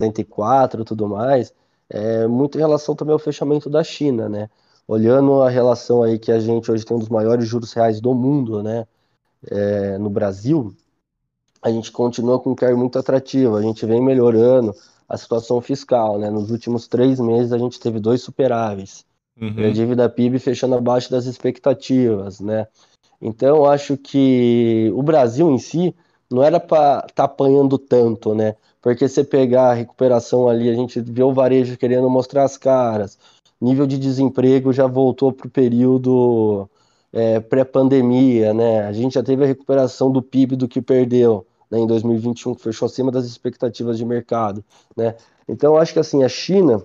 [0.00, 1.52] 104 e tudo mais,
[1.90, 4.48] é muito em relação também ao fechamento da China, né?
[4.88, 8.14] Olhando a relação aí que a gente hoje tem um dos maiores juros reais do
[8.14, 8.86] mundo, né?
[9.50, 10.74] É, no Brasil,
[11.62, 14.74] a gente continua com um carro muito atrativo, a gente vem melhorando
[15.08, 16.28] a situação fiscal, né?
[16.30, 19.04] Nos últimos três meses a gente teve dois superáveis.
[19.40, 19.66] Uhum.
[19.66, 22.66] a dívida PIB fechando abaixo das expectativas, né?
[23.20, 25.94] Então, acho que o Brasil em si
[26.30, 28.56] não era para estar tá apanhando tanto, né?
[28.80, 33.18] Porque você pegar a recuperação ali, a gente vê o varejo querendo mostrar as caras,
[33.60, 36.68] nível de desemprego já voltou para o período
[37.12, 38.82] é, pré-pandemia, né?
[38.86, 42.62] A gente já teve a recuperação do PIB do que perdeu né, em 2021, que
[42.62, 44.62] fechou acima das expectativas de mercado,
[44.94, 45.16] né?
[45.48, 46.84] Então, acho que assim, a China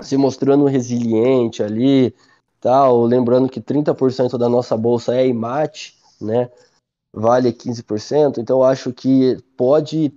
[0.00, 2.14] se mostrando resiliente ali,
[2.60, 6.50] tal, lembrando que 30% da nossa bolsa é IMAT, né?
[7.10, 10.12] Vale 15%, então acho que pode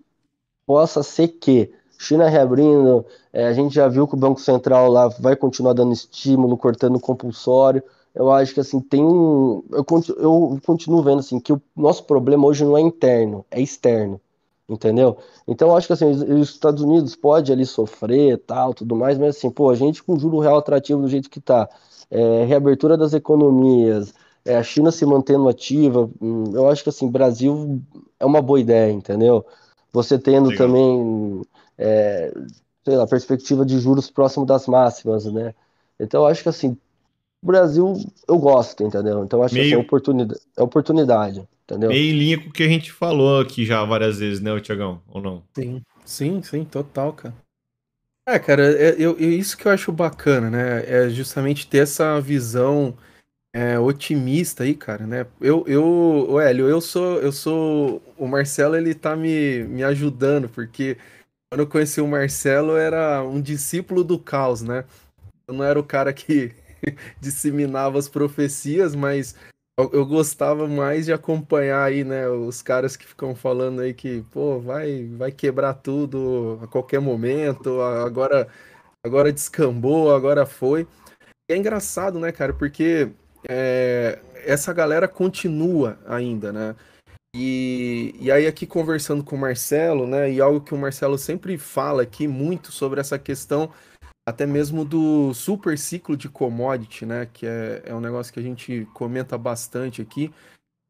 [0.65, 5.07] possa ser que China reabrindo, é, a gente já viu que o Banco Central lá
[5.07, 7.81] vai continuar dando estímulo, cortando compulsório.
[8.15, 9.85] Eu acho que assim tem um, eu,
[10.17, 14.19] eu continuo vendo assim que o nosso problema hoje não é interno, é externo
[14.67, 15.17] entendeu?
[15.47, 19.49] Então acho que assim, os Estados Unidos pode ali sofrer, tal, tudo mais, mas assim,
[19.49, 21.69] pô, a gente com juro real atrativo do jeito que tá,
[22.09, 27.09] é, reabertura das economias, é, a China se mantendo ativa, hum, eu acho que assim,
[27.09, 27.81] Brasil
[28.19, 29.45] é uma boa ideia, entendeu?
[29.93, 30.67] Você tendo Legal.
[30.67, 31.41] também,
[31.77, 32.33] é,
[32.83, 35.53] sei lá, perspectiva de juros próximo das máximas, né?
[35.99, 36.77] Então eu acho que assim,
[37.45, 37.93] o Brasil
[38.27, 39.23] eu gosto, entendeu?
[39.23, 39.67] Então acho Meio...
[39.67, 41.47] que assim, é oportunidade, é oportunidade.
[41.63, 41.89] Entendeu?
[41.89, 45.01] Meio em linha com o que a gente falou aqui já várias vezes, né, Tiagão?
[45.07, 45.43] Ou não?
[45.55, 45.81] Sim.
[46.03, 47.35] Sim, sim, total, cara.
[48.27, 50.83] É, cara, é, eu, isso que eu acho bacana, né?
[50.87, 52.95] É justamente ter essa visão
[53.53, 55.27] é, otimista aí, cara, né?
[55.39, 60.97] Eu, eu, Hélio, eu sou, eu sou, o Marcelo, ele tá me, me ajudando, porque
[61.51, 64.85] quando eu conheci o Marcelo, eu era um discípulo do caos, né?
[65.47, 66.51] Eu não era o cara que
[67.19, 69.35] disseminava as profecias, mas
[69.77, 74.59] eu, gostava mais de acompanhar aí, né, os caras que ficam falando aí que, pô,
[74.59, 78.47] vai, vai quebrar tudo a qualquer momento, agora,
[79.03, 80.87] agora descambou, agora foi.
[81.49, 83.09] E é engraçado, né, cara, porque
[83.49, 86.75] é, essa galera continua ainda, né?
[87.35, 91.57] E, e aí aqui conversando com o Marcelo, né, e algo que o Marcelo sempre
[91.57, 93.69] fala aqui muito sobre essa questão
[94.27, 97.27] até mesmo do super ciclo de commodity, né?
[97.31, 100.33] Que é, é um negócio que a gente comenta bastante aqui.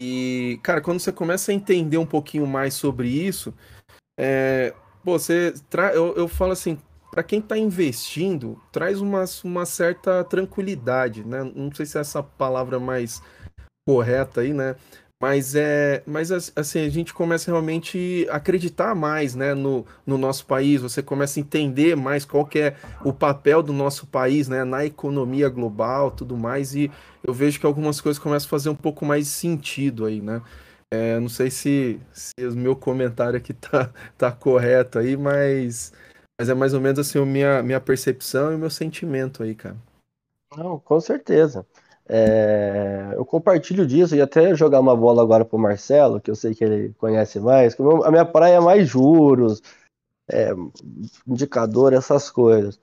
[0.01, 3.53] E, cara, quando você começa a entender um pouquinho mais sobre isso,
[4.19, 5.93] é, pô, você tra...
[5.93, 6.77] eu, eu falo assim,
[7.11, 11.43] para quem está investindo, traz uma, uma certa tranquilidade, né?
[11.55, 13.21] Não sei se é essa palavra mais
[13.87, 14.75] correta aí, né?
[15.25, 20.45] Mas é, mas assim, a gente começa realmente a acreditar mais, né, no, no nosso
[20.45, 24.63] país, você começa a entender mais qual que é o papel do nosso país, né,
[24.63, 26.91] na economia global, tudo mais, e
[27.23, 30.43] eu vejo que algumas coisas começam a fazer um pouco mais sentido aí, né?
[30.93, 35.91] É, não sei se, se o meu comentário aqui tá, tá correto aí, mas,
[36.39, 39.55] mas é mais ou menos assim a minha, minha percepção e o meu sentimento aí,
[39.55, 39.75] cara.
[40.55, 41.65] Não, com certeza.
[42.07, 46.53] É, eu compartilho disso e até jogar uma bola agora pro Marcelo, que eu sei
[46.53, 47.75] que ele conhece mais.
[48.03, 49.61] A minha praia é mais juros,
[50.29, 50.53] é,
[51.27, 52.79] indicador, essas coisas.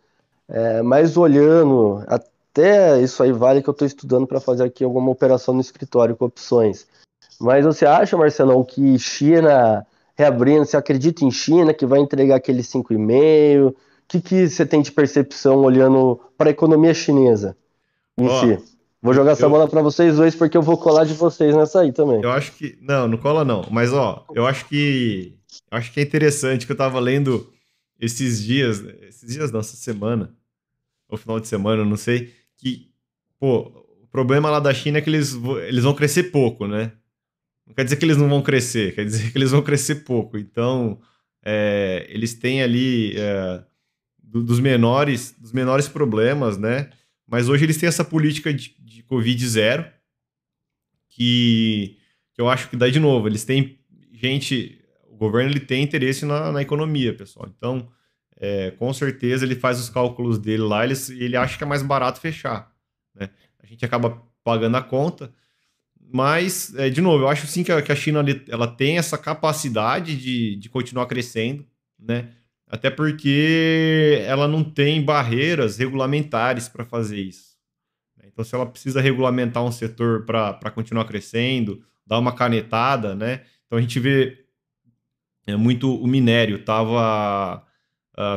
[0.48, 5.11] É, mas olhando, até isso aí vale que eu estou estudando para fazer aqui alguma
[5.11, 6.87] operação no escritório com opções.
[7.40, 12.62] Mas você acha, Marcelão, que China reabrindo, você acredita em China que vai entregar aquele
[12.62, 13.70] 5,5?
[13.70, 13.74] O
[14.06, 17.56] que, que você tem de percepção olhando para a economia chinesa
[18.18, 18.40] em oh.
[18.40, 18.71] si?
[19.02, 19.50] Vou jogar essa eu...
[19.50, 22.22] bola para vocês dois porque eu vou colar de vocês nessa aí também.
[22.22, 23.66] Eu acho que não, não cola não.
[23.68, 25.36] Mas ó, eu acho que
[25.70, 27.52] eu acho que é interessante que eu tava lendo
[27.98, 30.32] esses dias, esses dias não, essa semana,
[31.08, 32.92] ou final de semana, não sei, que
[33.40, 35.34] pô, o problema lá da China é que eles
[35.66, 36.92] eles vão crescer pouco, né?
[37.66, 40.38] Não quer dizer que eles não vão crescer, quer dizer que eles vão crescer pouco.
[40.38, 41.00] Então,
[41.44, 43.64] é, eles têm ali é,
[44.22, 46.88] dos menores dos menores problemas, né?
[47.26, 49.90] Mas hoje eles têm essa política de, de Covid zero,
[51.08, 51.98] que,
[52.35, 53.28] que eu acho que dá de novo.
[53.28, 53.78] Eles têm
[54.12, 57.48] gente, o governo ele tem interesse na, na economia, pessoal.
[57.56, 57.88] Então,
[58.37, 61.82] é, com certeza ele faz os cálculos dele lá, ele, ele acha que é mais
[61.82, 62.72] barato fechar.
[63.14, 63.30] Né?
[63.62, 65.32] A gente acaba pagando a conta.
[66.14, 69.16] Mas, é, de novo, eu acho sim que a, que a China ela tem essa
[69.16, 71.64] capacidade de, de continuar crescendo,
[71.98, 72.35] né?
[72.72, 77.54] Até porque ela não tem barreiras regulamentares para fazer isso.
[78.16, 78.30] Né?
[78.32, 83.42] Então, se ela precisa regulamentar um setor para continuar crescendo, dar uma canetada, né?
[83.66, 84.46] Então a gente vê
[85.46, 87.62] é, muito o minério estava uh,
[88.16, 88.37] ah,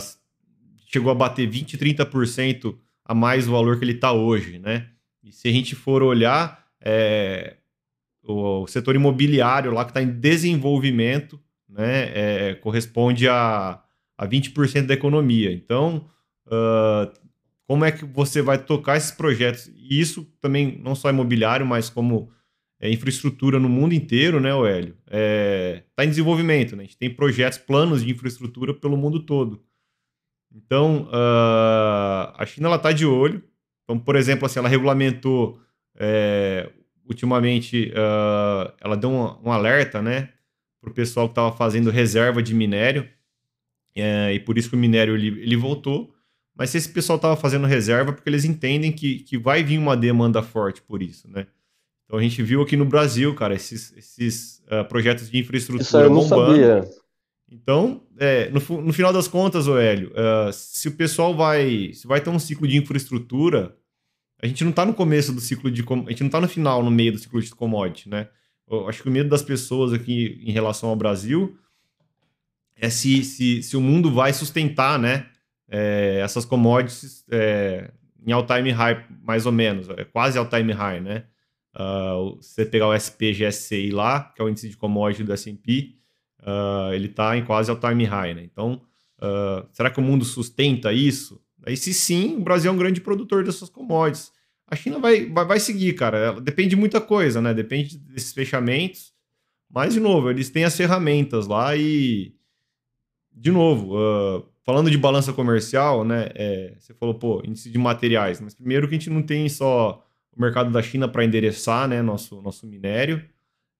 [0.87, 4.89] chegou a bater 20, 30% a mais o valor que ele está hoje, né?
[5.23, 7.55] E se a gente for olhar é,
[8.21, 13.81] o setor imobiliário lá que está em desenvolvimento, né, é, corresponde a
[14.17, 15.51] a 20% da economia.
[15.51, 16.09] Então,
[16.47, 17.11] uh,
[17.67, 19.67] como é que você vai tocar esses projetos?
[19.75, 22.31] E isso também, não só imobiliário, mas como
[22.79, 24.95] é, infraestrutura no mundo inteiro, né, Hélio?
[25.05, 26.83] Está é, tá em desenvolvimento, né?
[26.83, 29.63] A gente tem projetos, planos de infraestrutura pelo mundo todo.
[30.53, 33.43] Então, uh, a China está de olho.
[33.83, 35.59] Então, por exemplo, assim, ela regulamentou
[35.97, 36.69] é,
[37.07, 40.29] ultimamente, uh, ela deu um, um alerta, né,
[40.81, 43.09] para o pessoal que estava fazendo reserva de minério
[43.95, 46.13] é, e por isso que o minério ele, ele voltou.
[46.57, 49.95] Mas se esse pessoal estava fazendo reserva, porque eles entendem que, que vai vir uma
[49.95, 51.47] demanda forte por isso, né?
[52.05, 56.51] Então a gente viu aqui no Brasil, cara, esses, esses uh, projetos de infraestrutura bombando.
[56.51, 56.89] Sabia.
[57.51, 62.21] Então, é, no, no final das contas, Oélio, uh, se o pessoal vai, se vai
[62.21, 63.75] ter um ciclo de infraestrutura,
[64.41, 66.83] a gente não está no começo do ciclo de, a gente não está no final,
[66.83, 68.29] no meio do ciclo de commodity, né?
[68.69, 71.55] Eu acho que o medo das pessoas aqui em relação ao Brasil
[72.75, 75.27] é se, se, se o mundo vai sustentar né,
[75.69, 77.91] é, essas commodities é,
[78.25, 81.25] em all-time high, mais ou menos, é quase all-time high, né?
[81.75, 85.95] Uh, você pegar o SPGSCI lá, que é o índice de commodity do S&P,
[86.41, 88.43] uh, ele está em quase all-time high, né?
[88.43, 88.81] Então,
[89.19, 91.39] uh, será que o mundo sustenta isso?
[91.65, 94.31] Aí, se sim, o Brasil é um grande produtor dessas commodities.
[94.67, 96.17] A China vai, vai, vai seguir, cara.
[96.17, 97.53] Ela, depende de muita coisa, né?
[97.53, 99.11] Depende desses fechamentos.
[99.69, 102.34] Mas, de novo, eles têm as ferramentas lá e
[103.35, 106.29] de novo, uh, falando de balança comercial, né?
[106.33, 110.03] É, você falou, pô, índice de materiais, mas primeiro que a gente não tem só
[110.35, 112.01] o mercado da China para endereçar, né?
[112.01, 113.23] Nosso, nosso minério.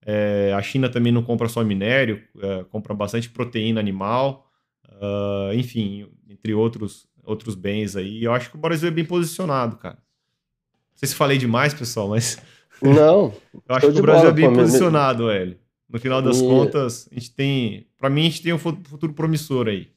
[0.04, 4.48] É, a China também não compra só minério, é, compra bastante proteína animal,
[4.88, 8.22] uh, enfim, entre outros, outros bens aí.
[8.22, 9.96] Eu acho que o Brasil é bem posicionado, cara.
[9.96, 12.38] Não sei se falei demais, pessoal, mas.
[12.80, 13.34] Não.
[13.68, 15.58] eu acho que o Brasil bola, é bem pô, posicionado, Hélio.
[15.88, 16.44] No final das e...
[16.44, 17.86] contas, a gente tem.
[17.98, 19.88] Para mim, a gente tem um futuro promissor aí.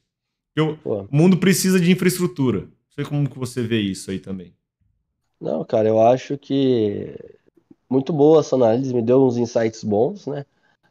[0.54, 2.60] Eu, o mundo precisa de infraestrutura.
[2.60, 4.54] Não sei como que você vê isso aí também.
[5.40, 7.14] Não, cara, eu acho que
[7.88, 10.44] muito boa essa análise, me deu uns insights bons, né?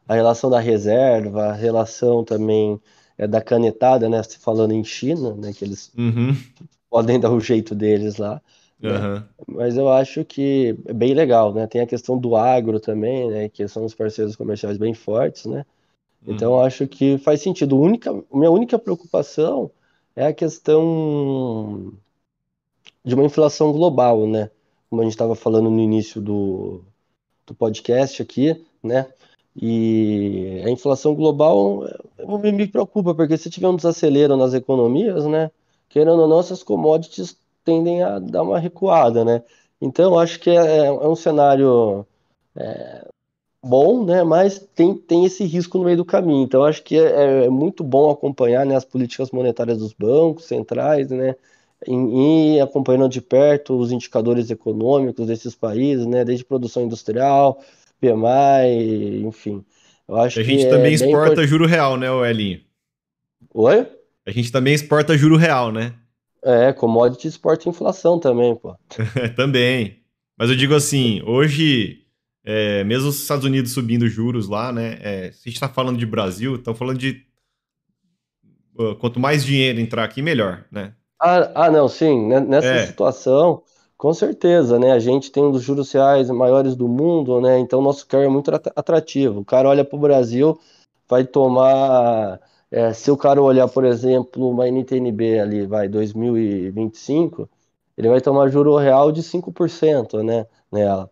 [0.07, 2.79] A relação da reserva, a relação também
[3.17, 4.21] é, da canetada, né?
[4.23, 5.53] Falando em China, né?
[5.53, 6.35] Que eles uhum.
[6.89, 8.41] podem dar o jeito deles lá.
[8.79, 9.23] Né?
[9.47, 11.67] Mas eu acho que é bem legal, né?
[11.67, 13.49] Tem a questão do agro também, né?
[13.49, 15.65] Que são os parceiros comerciais bem fortes, né?
[16.25, 16.59] Então uhum.
[16.59, 17.75] eu acho que faz sentido.
[17.75, 19.71] A única, minha única preocupação
[20.15, 21.93] é a questão
[23.03, 24.49] de uma inflação global, né?
[24.89, 26.81] Como a gente estava falando no início do,
[27.45, 29.07] do podcast aqui, né?
[29.55, 31.83] E a inflação global
[32.41, 35.51] me, me preocupa, porque se tiver um desacelero nas economias, né?
[35.89, 39.43] Querendo ou não, essas commodities tendem a dar uma recuada, né?
[39.81, 42.05] Então, acho que é, é um cenário
[42.55, 43.07] é,
[43.63, 44.23] bom, né?
[44.23, 46.43] Mas tem, tem esse risco no meio do caminho.
[46.43, 51.09] Então, acho que é, é muito bom acompanhar né, as políticas monetárias dos bancos centrais,
[51.09, 51.35] né?
[51.87, 56.25] E acompanhando de perto os indicadores econômicos desses países, né?
[56.25, 57.61] Desde produção industrial,
[58.01, 59.63] PMI, enfim.
[60.07, 61.47] Eu acho a gente é também exporta import...
[61.47, 62.59] juro real, né, Elinho?
[63.53, 63.87] Oi?
[64.25, 65.93] A gente também exporta juro real, né?
[66.43, 68.75] É, commodity exporta inflação também, pô.
[69.35, 69.99] também.
[70.37, 72.05] Mas eu digo assim, hoje,
[72.43, 74.97] é, mesmo os Estados Unidos subindo juros lá, né?
[75.01, 77.25] É, se a gente está falando de Brasil, estão falando de
[78.77, 80.93] uh, quanto mais dinheiro entrar aqui, melhor, né?
[81.21, 82.27] Ah, ah não, sim.
[82.27, 82.87] Né, nessa é.
[82.87, 83.61] situação,
[83.97, 84.93] com certeza, né?
[84.93, 87.59] A gente tem um dos juros reais maiores do mundo, né?
[87.59, 89.41] Então nosso carro é muito atrativo.
[89.41, 90.57] O cara olha para o Brasil,
[91.09, 92.39] vai tomar
[92.71, 97.49] é, se o cara olhar, por exemplo, uma NTNB ali, vai, 2025,
[97.97, 101.09] ele vai tomar juro real de 5%, né, nela.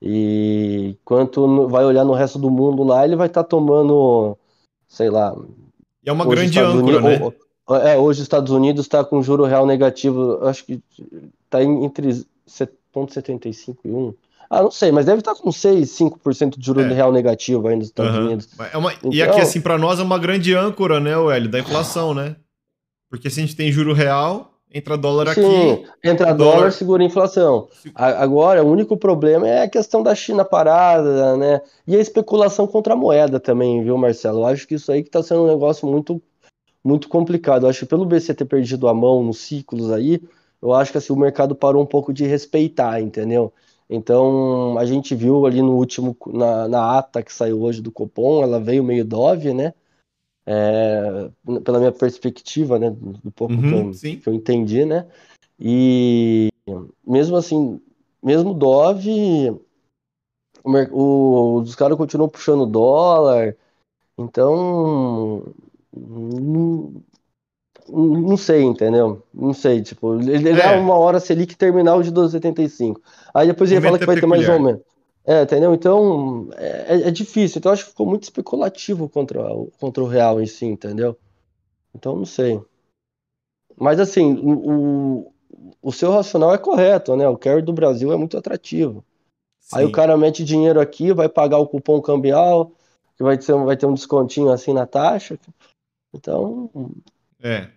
[0.00, 4.36] E quanto vai olhar no resto do mundo lá, ele vai estar tá tomando,
[4.88, 5.36] sei lá...
[6.02, 7.92] E é uma grande âncora, Unidos, né?
[7.92, 10.82] É, hoje os Estados Unidos está com juro real negativo, acho que
[11.44, 12.08] está entre
[12.48, 14.14] 0,75 e 1,
[14.50, 16.88] ah, não sei, mas deve estar com 6, 5% de juros é.
[16.88, 18.26] real negativo aí nos Estados uhum.
[18.26, 18.48] Unidos.
[18.72, 18.92] É uma...
[18.92, 19.12] Então...
[19.12, 22.34] E aqui, assim, para nós é uma grande âncora, né, o Hélio, da inflação, né?
[23.08, 25.40] Porque se a gente tem juro real, entra dólar aqui.
[25.40, 27.68] Sim, entra dólar, dólar, segura a inflação.
[27.94, 31.60] Agora, o único problema é a questão da China parada, né?
[31.86, 34.40] E a especulação contra a moeda também, viu, Marcelo?
[34.40, 36.20] Eu acho que isso aí que está sendo um negócio muito,
[36.82, 37.66] muito complicado.
[37.66, 40.20] Eu acho que pelo BC ter perdido a mão nos ciclos aí,
[40.60, 43.52] eu acho que assim, o mercado parou um pouco de respeitar, entendeu?
[43.92, 48.40] Então, a gente viu ali no último, na, na ata que saiu hoje do Copom,
[48.40, 49.74] ela veio meio dove, né?
[50.46, 51.28] É,
[51.64, 52.88] pela minha perspectiva, né?
[52.90, 55.08] Do pouco uhum, que, eu, que, eu, entendi, né?
[55.58, 56.50] E
[57.04, 57.80] mesmo assim,
[58.22, 59.50] mesmo dove,
[60.62, 63.56] o, o, os caras continuam puxando dólar,
[64.16, 65.52] então
[67.88, 69.22] não sei, entendeu?
[69.32, 70.76] Não sei, tipo, ele, ele é.
[70.76, 73.00] uma hora Selic terminal de 12,75.
[73.34, 74.80] Aí depois ele fala que vai ter mais ou menos.
[75.24, 75.74] É, entendeu?
[75.74, 77.58] Então, é, é, difícil.
[77.58, 79.42] Então, acho que ficou muito especulativo contra,
[79.78, 81.16] contra o real em si, entendeu?
[81.94, 82.60] Então, não sei.
[83.76, 85.32] Mas, assim, o,
[85.82, 87.28] o seu racional é correto, né?
[87.28, 89.04] O carry do Brasil é muito atrativo.
[89.60, 89.78] Sim.
[89.78, 92.72] Aí o cara mete dinheiro aqui, vai pagar o cupom cambial,
[93.16, 95.38] que vai ter, vai ter um descontinho assim na taxa.
[96.12, 96.70] Então.
[97.42, 97.68] É.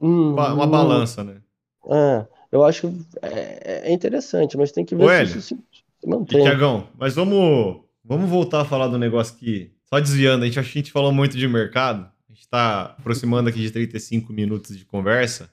[0.00, 1.42] Hum, uma balança, né?
[1.90, 5.58] É, eu acho é, é interessante, mas tem que ver Ô, se isso
[6.00, 6.42] se mantém.
[6.42, 9.72] Tiagão, mas vamos, vamos voltar a falar do negócio que.
[9.84, 12.10] Só desviando, a gente, a gente falou muito de mercado.
[12.28, 15.50] A gente está aproximando aqui de 35 minutos de conversa.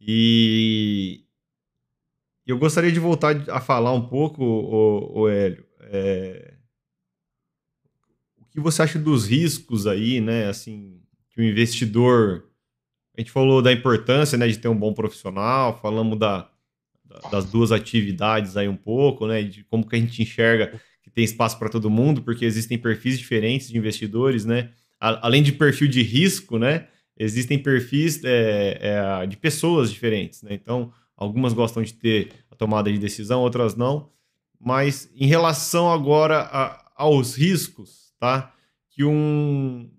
[0.00, 1.24] E
[2.44, 5.64] eu gostaria de voltar a falar um pouco, o, o Hélio.
[5.82, 6.54] É...
[8.40, 10.48] O que você acha dos riscos aí, né?
[10.48, 12.51] Assim, que o investidor
[13.16, 16.48] a gente falou da importância né, de ter um bom profissional, falamos da,
[17.30, 19.42] das duas atividades aí um pouco, né?
[19.42, 23.18] De como que a gente enxerga que tem espaço para todo mundo, porque existem perfis
[23.18, 24.70] diferentes de investidores, né?
[25.02, 26.86] além de perfil de risco, né?
[27.18, 30.54] Existem perfis é, é, de pessoas diferentes, né?
[30.54, 34.10] Então, algumas gostam de ter a tomada de decisão, outras não.
[34.60, 38.54] Mas em relação agora a, aos riscos, tá?
[38.90, 39.90] Que um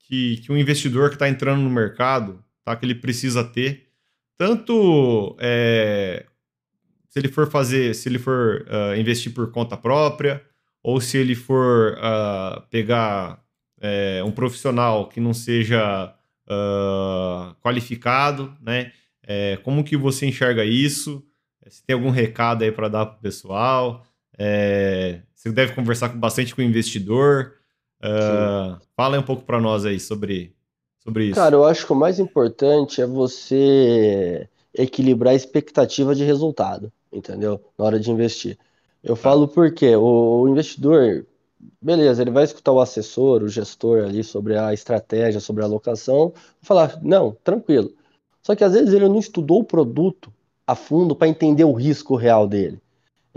[0.00, 3.88] que, que um investidor que está entrando no mercado, tá, que ele precisa ter,
[4.36, 6.26] tanto é,
[7.08, 10.42] se ele for fazer, se ele for uh, investir por conta própria,
[10.82, 13.42] ou se ele for uh, pegar
[13.80, 16.14] é, um profissional que não seja
[16.46, 18.92] uh, qualificado, né?
[19.24, 21.24] É, como que você enxerga isso?
[21.68, 24.04] Se tem algum recado aí para dar para o pessoal?
[24.36, 27.54] É, você deve conversar com, bastante com o investidor.
[28.00, 30.56] Uh, fala aí um pouco para nós aí sobre,
[31.04, 31.34] sobre isso.
[31.34, 37.60] Cara, eu acho que o mais importante é você equilibrar a expectativa de resultado, entendeu?
[37.78, 38.58] Na hora de investir.
[39.02, 39.22] Eu tá.
[39.22, 41.26] falo porque o, o investidor,
[41.80, 46.32] beleza, ele vai escutar o assessor, o gestor ali sobre a estratégia, sobre a alocação,
[46.62, 47.92] falar, não, tranquilo.
[48.42, 50.32] Só que às vezes ele não estudou o produto
[50.66, 52.80] a fundo para entender o risco real dele,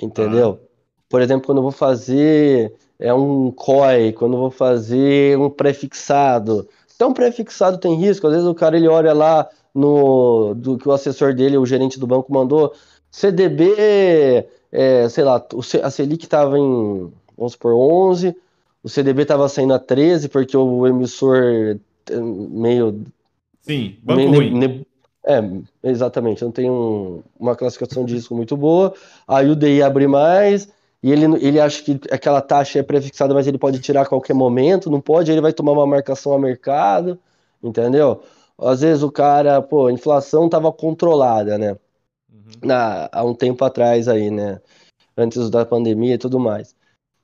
[0.02, 0.60] entendeu?
[0.62, 0.66] Ah.
[1.10, 6.68] Por exemplo, quando eu vou fazer é um COI, quando eu vou fazer um prefixado.
[6.96, 10.92] Então, prefixado tem risco, às vezes o cara ele olha lá no do que o
[10.92, 12.74] assessor dele, o gerente do banco mandou,
[13.12, 15.46] CDB, é, sei lá,
[15.84, 18.36] a Selic estava em vamos supor, 11,
[18.84, 21.78] o CDB estava saindo a 13, porque o emissor
[22.10, 23.04] é, meio.
[23.62, 24.52] Sim, banco meio, ruim.
[24.52, 24.88] Ne,
[25.26, 25.42] é,
[25.84, 28.94] exatamente, não tem um, uma classificação de risco muito boa.
[29.28, 30.70] Aí o DI abre mais,
[31.06, 34.34] e ele, ele acha que aquela taxa é prefixada, mas ele pode tirar a qualquer
[34.34, 37.20] momento, não pode, ele vai tomar uma marcação a mercado,
[37.62, 38.24] entendeu?
[38.58, 41.78] Às vezes o cara, pô, a inflação estava controlada, né?
[42.28, 42.54] Uhum.
[42.64, 44.60] Na, há um tempo atrás aí, né?
[45.16, 46.76] Antes da pandemia e tudo mais.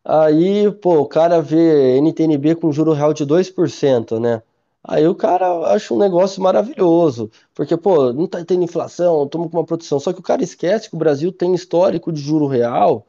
[0.05, 4.43] Aí, pô, o cara vê NTNB com juro real de 2%, né?
[4.83, 9.57] Aí o cara acha um negócio maravilhoso, porque, pô, não tá tendo inflação, toma com
[9.57, 9.99] uma proteção.
[9.99, 13.07] Só que o cara esquece que o Brasil tem histórico de juro real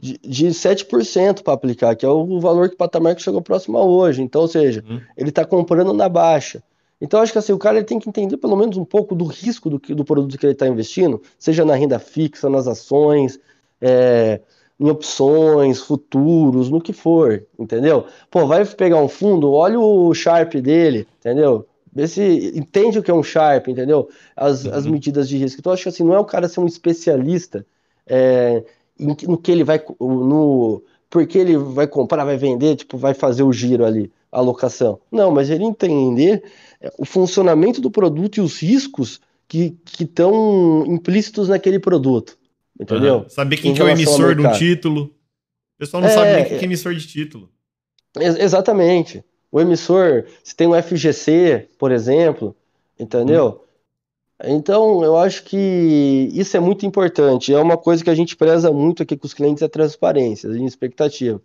[0.00, 3.76] de, de 7% para aplicar, que é o valor que o patamar que chegou próximo
[3.78, 4.22] a hoje.
[4.22, 5.00] Então, ou seja, uhum.
[5.16, 6.62] ele está comprando na baixa.
[7.00, 9.68] Então, acho que assim, o cara tem que entender pelo menos um pouco do risco
[9.68, 13.38] do, do produto que ele está investindo, seja na renda fixa, nas ações,
[13.80, 14.40] é,
[14.78, 18.06] em opções, futuros, no que for, entendeu?
[18.30, 21.66] Pô, vai pegar um fundo, olha o Sharp dele, entendeu?
[21.92, 24.08] Vê se entende o que é um Sharp, entendeu?
[24.36, 24.74] As, uhum.
[24.74, 25.60] as medidas de risco.
[25.60, 27.64] Então, acho que assim, não é o cara ser um especialista
[28.06, 28.64] é,
[28.98, 29.82] no que ele vai.
[30.00, 35.00] No, porque ele vai comprar, vai vender, tipo, vai fazer o giro ali, a alocação.
[35.10, 36.42] Não, mas ele entender
[36.80, 42.36] é, o funcionamento do produto e os riscos que estão implícitos naquele produto.
[42.78, 43.18] Entendeu?
[43.18, 43.28] Uhum.
[43.28, 45.04] Saber quem que é o emissor do título.
[45.04, 47.50] O pessoal não é, sabe nem quem é emissor de título.
[48.16, 49.24] exatamente.
[49.50, 52.54] O emissor, se tem um FGC, por exemplo,
[52.98, 53.62] entendeu?
[53.62, 53.67] Hum.
[54.44, 57.52] Então, eu acho que isso é muito importante.
[57.52, 60.48] É uma coisa que a gente preza muito aqui com os clientes, é a transparência,
[60.50, 61.40] a expectativa.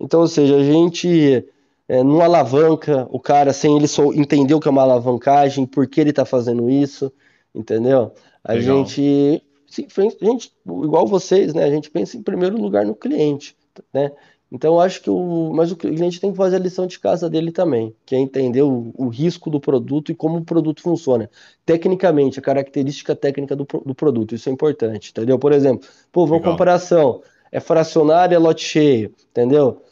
[0.00, 1.46] Então, ou seja, a gente
[1.88, 5.86] é, não alavanca o cara sem ele só entender o que é uma alavancagem, por
[5.86, 7.12] que ele está fazendo isso,
[7.54, 8.12] entendeu?
[8.42, 8.78] A Legal.
[8.78, 11.64] gente Sim, a gente, igual vocês, né?
[11.64, 13.56] A gente pensa em primeiro lugar no cliente,
[13.90, 14.12] né?
[14.54, 15.50] Então, acho que o.
[15.54, 18.60] Mas o cliente tem que fazer a lição de casa dele também, que é entender
[18.60, 21.30] o, o risco do produto e como o produto funciona.
[21.64, 25.38] Tecnicamente, a característica técnica do, do produto, isso é importante, entendeu?
[25.38, 27.22] Por exemplo, pô, vamos comparação.
[27.50, 29.82] É fracionário, é lote cheio, entendeu?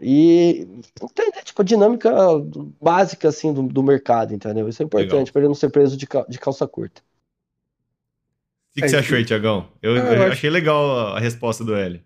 [0.00, 0.66] E
[1.02, 2.10] entender, tipo, a dinâmica
[2.80, 4.68] básica, assim, do, do mercado, entendeu?
[4.68, 7.02] Isso é importante, para ele não ser preso de, de calça curta.
[8.70, 9.68] O que, que é, você achou aí, Tiagão?
[9.82, 12.02] Eu, ah, eu, achei legal a, resposta do Hélio.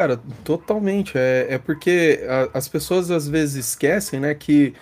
[0.00, 1.18] Cara, totalmente.
[1.18, 4.72] É, é porque a, as pessoas às vezes esquecem, né, que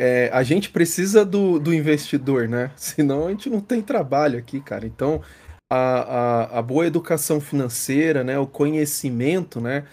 [0.00, 2.70] é, a gente precisa do, do investidor, né?
[2.74, 4.86] Senão a gente não tem trabalho aqui, cara.
[4.86, 5.20] Então,
[5.70, 9.84] a, a, a boa educação financeira, né, o conhecimento, né?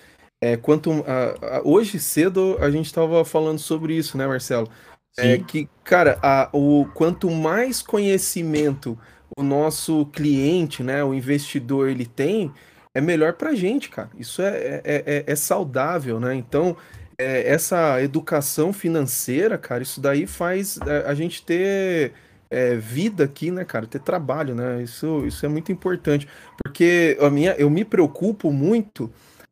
[0.41, 4.69] É, quanto a, a, hoje cedo a gente estava falando sobre isso, né, Marcelo?
[5.17, 5.27] É Sim.
[5.27, 8.97] É que, cara, a, o quanto mais conhecimento
[9.37, 12.53] o nosso cliente, né, o investidor, ele tem,
[12.93, 14.09] é melhor para a gente, cara.
[14.17, 16.35] Isso é, é, é, é saudável, né?
[16.35, 16.75] Então,
[17.17, 22.13] é, essa educação financeira, cara, isso daí faz é, a gente ter
[22.49, 23.85] é, vida aqui, né, cara?
[23.85, 24.81] Ter trabalho, né?
[24.81, 26.27] Isso, isso é muito importante.
[26.63, 29.11] Porque a minha, eu me preocupo muito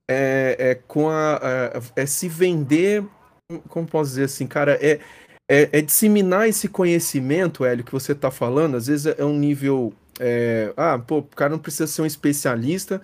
[0.10, 3.04] é, é com a, a, é se vender.
[3.70, 4.78] Como posso dizer assim, cara?
[4.82, 5.00] É,
[5.50, 8.76] é, é, disseminar esse conhecimento, Hélio, que você está falando.
[8.76, 9.94] Às vezes é um nível.
[10.20, 13.02] É, ah, pô, o cara não precisa ser um especialista,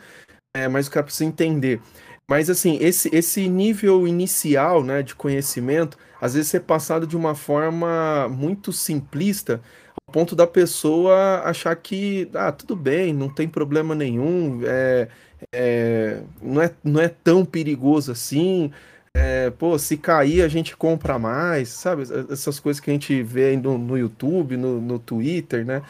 [0.56, 1.82] é, mas o cara precisa entender.
[2.28, 7.36] Mas assim, esse, esse nível inicial né, de conhecimento, às vezes é passado de uma
[7.36, 9.62] forma muito simplista,
[10.08, 15.10] ao ponto da pessoa achar que, ah, tudo bem, não tem problema nenhum, é,
[15.54, 18.72] é, não, é, não é tão perigoso assim,
[19.16, 22.04] É, pô, se cair a gente compra mais, sabe?
[22.32, 25.84] Essas coisas que a gente vê no, no YouTube, no, no Twitter, né?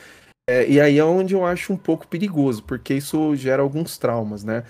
[0.49, 4.43] É, e aí é onde eu acho um pouco perigoso, porque isso gera alguns traumas,
[4.43, 4.63] né?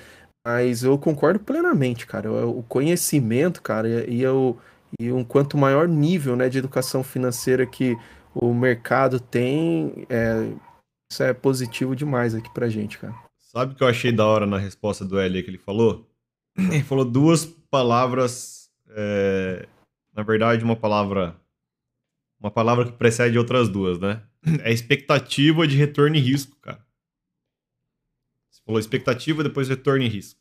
[0.46, 2.32] Mas eu concordo plenamente, cara.
[2.46, 4.60] O conhecimento, cara, e, eu,
[5.00, 7.98] e um quanto maior nível né, de educação financeira que
[8.36, 10.54] o mercado tem, é,
[11.12, 13.16] isso é positivo demais aqui pra gente, cara.
[13.40, 16.10] Sabe o que eu achei da hora na resposta do Eli que ele falou?
[16.58, 19.68] Ele falou duas palavras, é,
[20.14, 21.36] na verdade, uma palavra,
[22.40, 24.22] uma palavra que precede outras duas, né?
[24.64, 26.86] É expectativa de retorno e risco, cara.
[28.50, 30.40] Você falou expectativa, depois retorno e risco.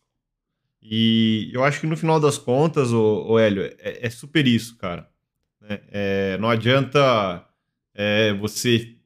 [0.82, 4.76] E eu acho que no final das contas, o, o Hélio, é, é super isso,
[4.76, 5.08] cara.
[5.62, 7.46] É, é, não adianta
[7.94, 8.96] é, você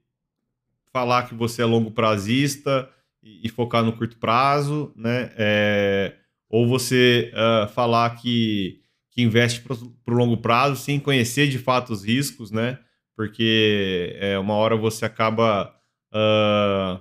[0.90, 2.88] falar que você é longo prazista
[3.22, 5.30] e, e focar no curto prazo, né?
[5.36, 6.16] É,
[6.48, 8.80] ou você uh, falar que,
[9.10, 9.74] que investe para
[10.14, 12.78] o longo prazo sem conhecer de fato os riscos, né?
[13.16, 15.74] Porque é, uma hora você acaba.
[16.12, 17.00] Uh,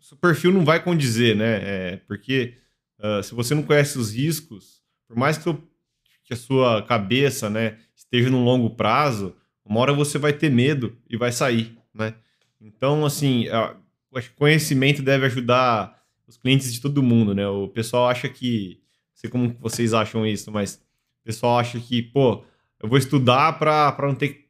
[0.00, 1.60] seu perfil não vai condizer, né?
[1.62, 2.54] É, porque
[3.00, 5.52] uh, se você não conhece os riscos, por mais que,
[6.24, 9.34] que a sua cabeça né, esteja no longo prazo,
[9.64, 12.14] uma hora você vai ter medo e vai sair, né?
[12.60, 17.46] Então, assim, o conhecimento deve ajudar os clientes de todo mundo, né?
[17.48, 20.76] O pessoal acha que, não sei como vocês acham isso, mas
[21.22, 22.44] o pessoal acha que, pô,
[22.82, 24.41] eu vou estudar para não ter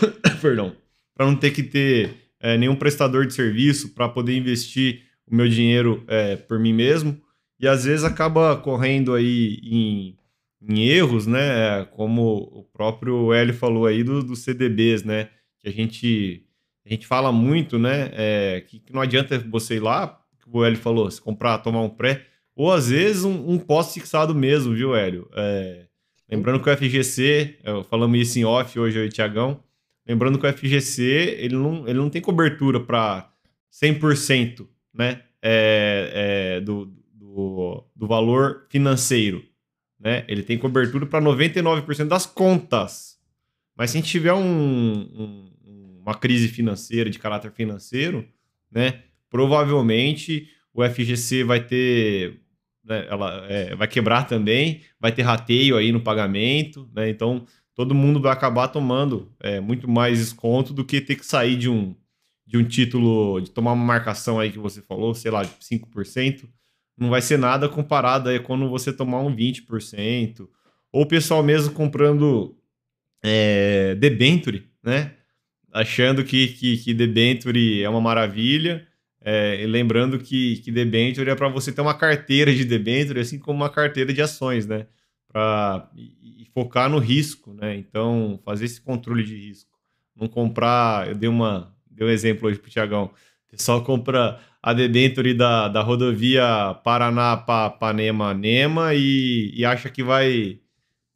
[0.40, 0.74] perdão,
[1.14, 5.48] para não ter que ter é, nenhum prestador de serviço para poder investir o meu
[5.48, 7.20] dinheiro é, por mim mesmo
[7.58, 10.16] e às vezes acaba correndo aí em,
[10.62, 11.84] em erros, né?
[11.92, 15.30] Como o próprio Hélio falou aí dos do CDBs, né?
[15.58, 16.42] Que a gente
[16.84, 18.10] a gente fala muito, né?
[18.12, 21.88] É, que, que não adianta você ir lá o Hélio falou, se comprar, tomar um
[21.88, 22.24] pré,
[22.54, 25.28] ou às vezes um, um pós-fixado mesmo, viu, Hélio?
[25.34, 25.86] É,
[26.30, 27.58] lembrando que o FGC,
[27.90, 29.60] falamos isso em off hoje, o Tiagão,
[30.06, 33.30] lembrando que o FGC, ele não, ele não tem cobertura para
[33.72, 39.44] 100%, né, é, é, do, do, do, valor financeiro,
[40.00, 40.24] né?
[40.28, 43.18] Ele tem cobertura para 99% das contas.
[43.76, 48.26] Mas se a gente tiver um, um, uma crise financeira, de caráter financeiro,
[48.70, 52.40] né, provavelmente o FGC vai ter.
[52.84, 57.10] Né, ela é, vai quebrar também, vai ter rateio aí no pagamento, né?
[57.10, 57.44] Então
[57.76, 61.68] todo mundo vai acabar tomando é, muito mais desconto do que ter que sair de
[61.68, 61.94] um,
[62.44, 66.48] de um título, de tomar uma marcação aí que você falou, sei lá, de 5%.
[66.96, 70.48] Não vai ser nada comparado aí quando você tomar um 20%.
[70.90, 72.56] Ou o pessoal mesmo comprando
[73.22, 75.12] é, debenture, né?
[75.70, 78.86] Achando que, que, que debenture é uma maravilha
[79.28, 83.56] é, lembrando que, que debenture é para você ter uma carteira de debenture, assim como
[83.58, 84.86] uma carteira de ações, né?
[85.36, 85.90] Para
[86.54, 87.76] focar no risco, né?
[87.76, 89.68] Então, fazer esse controle de risco.
[90.18, 93.04] Não comprar, eu dei, uma, dei um exemplo hoje para o Tiagão.
[93.04, 93.10] O
[93.50, 100.58] pessoal compra a debenture da, da rodovia Paraná-Panema-Nema e, e acha que vai.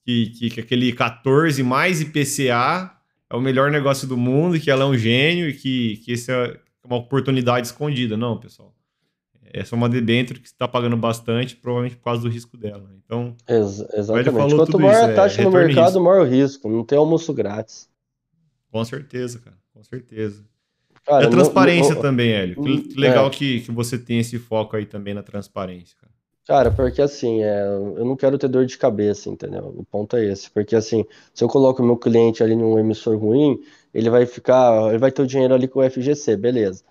[0.04, 2.94] Que, que, que aquele 14 mais IPCA
[3.30, 6.30] é o melhor negócio do mundo, que ela é um gênio e que, que esse
[6.30, 8.18] é, uma oportunidade escondida.
[8.18, 8.74] Não, pessoal.
[9.52, 12.88] Essa é uma debênture que está pagando bastante, provavelmente por causa do risco dela.
[13.04, 14.54] Então, Ex exatamente.
[14.54, 16.68] Quanto maior a é taxa é, no mercado, maior o risco.
[16.68, 17.88] Não tem almoço grátis.
[18.70, 19.56] Com certeza, cara.
[19.74, 20.44] Com certeza.
[21.04, 22.62] Cara, e a transparência no, também, Hélio.
[22.62, 23.30] Que legal é.
[23.30, 26.10] que, que você tem esse foco aí também na transparência, cara.
[26.46, 29.72] Cara, porque assim, é, eu não quero ter dor de cabeça, entendeu?
[29.76, 30.50] O ponto é esse.
[30.50, 33.60] Porque assim, se eu coloco o meu cliente ali num emissor ruim,
[33.94, 36.82] ele vai ficar, ele vai ter o dinheiro ali com o FGC, beleza.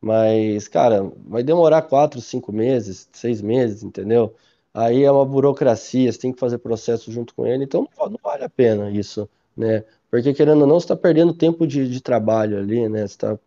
[0.00, 4.34] Mas, cara, vai demorar quatro, cinco meses, seis meses, entendeu?
[4.72, 8.18] Aí é uma burocracia, você tem que fazer processo junto com ele, então não, não
[8.22, 9.84] vale a pena isso, né?
[10.10, 13.06] Porque querendo ou não, você está perdendo tempo de, de, trabalho ali, né?
[13.06, 13.38] Você tá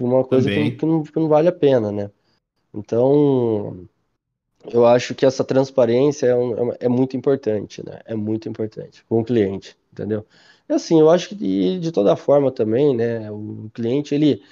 [0.00, 2.10] uma coisa que, que, não, que não vale a pena, né?
[2.72, 3.86] Então,
[4.72, 8.00] eu acho que essa transparência é, um, é, é muito importante, né?
[8.04, 10.24] É muito importante com o cliente, entendeu?
[10.68, 13.30] E assim, eu acho que de toda forma também, né?
[13.30, 14.42] O cliente, ele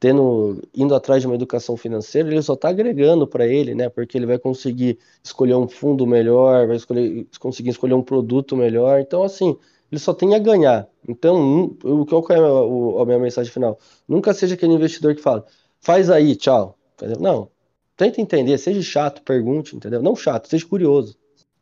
[0.00, 3.88] tendo indo atrás de uma educação financeira, ele só está agregando para ele, né?
[3.88, 9.00] Porque ele vai conseguir escolher um fundo melhor, vai escolher, conseguir escolher um produto melhor.
[9.00, 9.56] Então, assim,
[9.90, 10.88] ele só tem a ganhar.
[11.08, 13.78] Então, o que é a minha mensagem final?
[14.06, 15.44] Nunca seja aquele investidor que fala,
[15.80, 16.78] faz aí, tchau.
[17.18, 17.50] Não,
[17.96, 20.02] tenta entender, seja chato, pergunte, entendeu?
[20.02, 21.16] Não chato, seja curioso.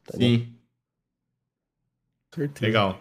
[0.08, 0.40] Entendeu?
[0.40, 0.52] Sim.
[2.60, 2.98] Legal.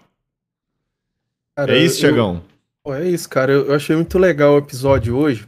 [1.58, 2.42] Cara, é isso, Tiagão?
[2.88, 3.52] É isso, cara.
[3.52, 5.48] Eu achei muito legal o episódio hoje,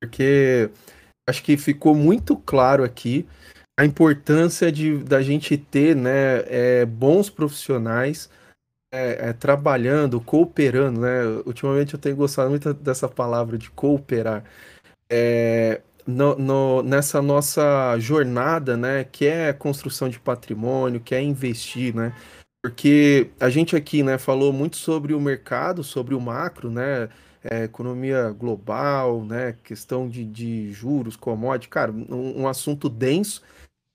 [0.00, 0.70] porque
[1.28, 3.26] acho que ficou muito claro aqui
[3.78, 8.30] a importância de da gente ter né, é, bons profissionais
[8.92, 11.24] é, é, trabalhando, cooperando, né?
[11.44, 14.42] Ultimamente eu tenho gostado muito dessa palavra de cooperar.
[15.10, 21.94] É, no, no, nessa nossa jornada, né, que é construção de patrimônio, que é investir,
[21.94, 22.14] né?
[22.62, 27.08] Porque a gente aqui, né, falou muito sobre o mercado, sobre o macro, né?
[27.42, 29.56] É, economia global, né?
[29.62, 33.42] Questão de, de juros, commodities, cara, um, um assunto denso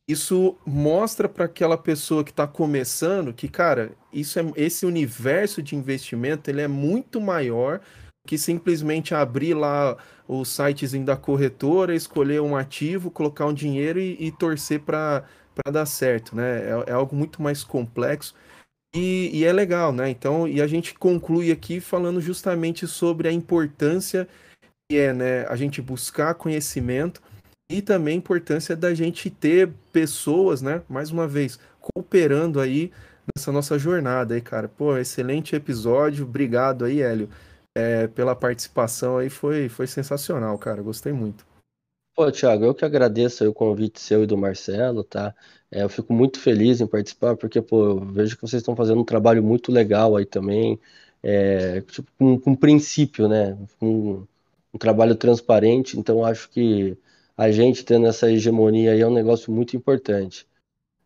[0.07, 5.75] isso mostra para aquela pessoa que está começando que, cara, isso é, esse universo de
[5.75, 7.79] investimento ele é muito maior
[8.27, 9.97] que simplesmente abrir lá
[10.27, 15.25] o sitezinho da corretora, escolher um ativo, colocar um dinheiro e, e torcer para
[15.71, 16.61] dar certo, né?
[16.63, 18.33] É, é, algo muito mais complexo
[18.95, 20.09] e, e, é legal, né?
[20.09, 24.27] Então, e a gente conclui aqui falando justamente sobre a importância
[24.89, 27.21] que é, né, a gente buscar conhecimento
[27.71, 32.91] e também a importância da gente ter pessoas, né, mais uma vez, cooperando aí
[33.35, 34.67] nessa nossa jornada aí, cara.
[34.67, 37.29] Pô, excelente episódio, obrigado aí, Hélio,
[37.75, 41.52] é, pela participação aí, foi, foi sensacional, cara, gostei muito.
[42.15, 45.33] Pô, Thiago, eu que agradeço o convite seu e do Marcelo, tá?
[45.71, 49.01] É, eu fico muito feliz em participar, porque, pô, eu vejo que vocês estão fazendo
[49.01, 50.79] um trabalho muito legal aí também,
[51.23, 53.57] é, tipo, com, com princípio, né?
[53.79, 54.27] Com
[54.73, 56.95] um trabalho transparente, então acho que
[57.35, 60.47] a gente tendo essa hegemonia aí é um negócio muito importante.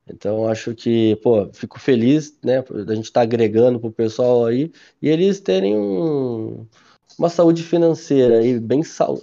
[0.08, 5.10] Então, acho que, pô, fico feliz, né, da gente tá agregando pro pessoal aí e
[5.10, 6.66] eles terem um,
[7.20, 9.20] uma saúde financeira aí bem, sal,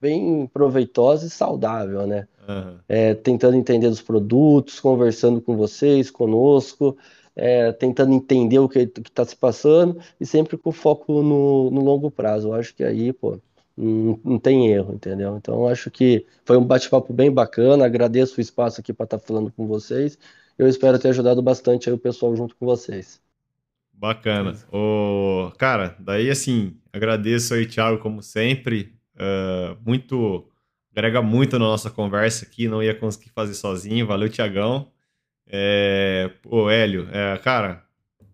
[0.00, 2.26] bem proveitosa e saudável, né?
[2.48, 2.78] Uhum.
[2.88, 6.96] É, tentando entender os produtos, conversando com vocês, conosco,
[7.36, 12.10] é, tentando entender o que está se passando e sempre com foco no, no longo
[12.10, 12.48] prazo.
[12.48, 13.38] Eu acho que aí, pô,
[13.76, 15.36] não, não tem erro, entendeu?
[15.36, 17.84] Então acho que foi um bate-papo bem bacana.
[17.84, 20.18] Agradeço o espaço aqui para estar tá falando com vocês.
[20.58, 23.20] Eu espero ter ajudado bastante aí o pessoal junto com vocês.
[23.92, 24.54] Bacana.
[24.72, 28.94] O cara, daí assim, agradeço aí, Thiago, como sempre.
[29.20, 30.46] Uh, muito.
[30.92, 34.06] Agrega muito na nossa conversa aqui, não ia conseguir fazer sozinho.
[34.06, 34.90] Valeu, Tiagão.
[35.46, 37.84] É, pô, Hélio, é, cara,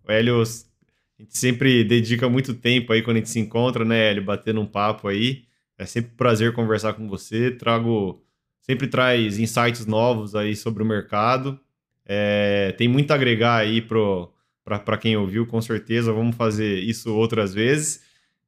[0.06, 4.10] o Hélio a gente sempre dedica muito tempo aí quando a gente se encontra, né,
[4.10, 5.44] Hélio, batendo um papo aí.
[5.78, 7.50] É sempre um prazer conversar com você.
[7.50, 8.22] Trago,
[8.60, 11.58] sempre traz insights novos aí sobre o mercado.
[12.04, 16.12] É, tem muito a agregar aí para quem ouviu, com certeza.
[16.12, 18.02] Vamos fazer isso outras vezes.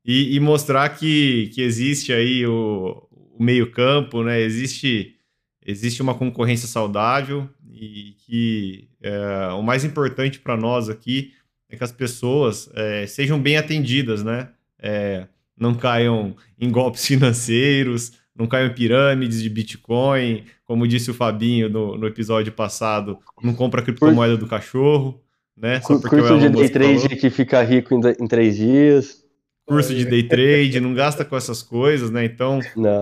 [0.04, 4.40] E, e mostrar que, que existe aí o, o meio-campo, né?
[4.40, 5.16] Existe,
[5.64, 11.32] existe uma concorrência saudável e que é, o mais importante para nós aqui
[11.68, 14.48] é que as pessoas é, sejam bem atendidas, né?
[14.78, 15.26] É,
[15.58, 21.68] não caiam em golpes financeiros, não caiam em pirâmides de Bitcoin, como disse o Fabinho
[21.68, 25.20] no, no episódio passado, não compra a criptomoeda do cachorro,
[25.56, 25.80] né?
[25.80, 29.24] Só porque curso de day trade que fica rico em, em três dias.
[29.68, 32.24] Curso de day trade, não gasta com essas coisas, né?
[32.24, 32.58] Então,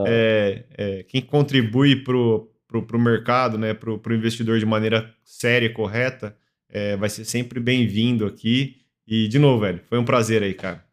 [0.07, 5.11] é, é, quem contribui para o pro, pro mercado, né, para o investidor de maneira
[5.25, 6.37] séria e correta,
[6.69, 8.77] é, vai ser sempre bem-vindo aqui.
[9.07, 10.85] E, de novo, velho, foi um prazer aí, cara.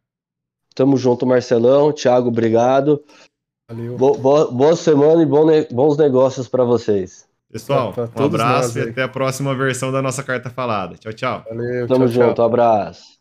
[0.75, 1.91] Tamo junto, Marcelão.
[1.91, 3.03] Thiago, obrigado.
[3.69, 3.97] Valeu.
[3.97, 7.27] Boa, boa semana e bom ne bons negócios para vocês.
[7.51, 10.95] Pessoal, um abraço e até a próxima versão da nossa carta falada.
[10.97, 11.45] Tchau, tchau.
[11.47, 12.45] Valeu, Tamo tchau, junto, tchau.
[12.45, 13.12] abraço.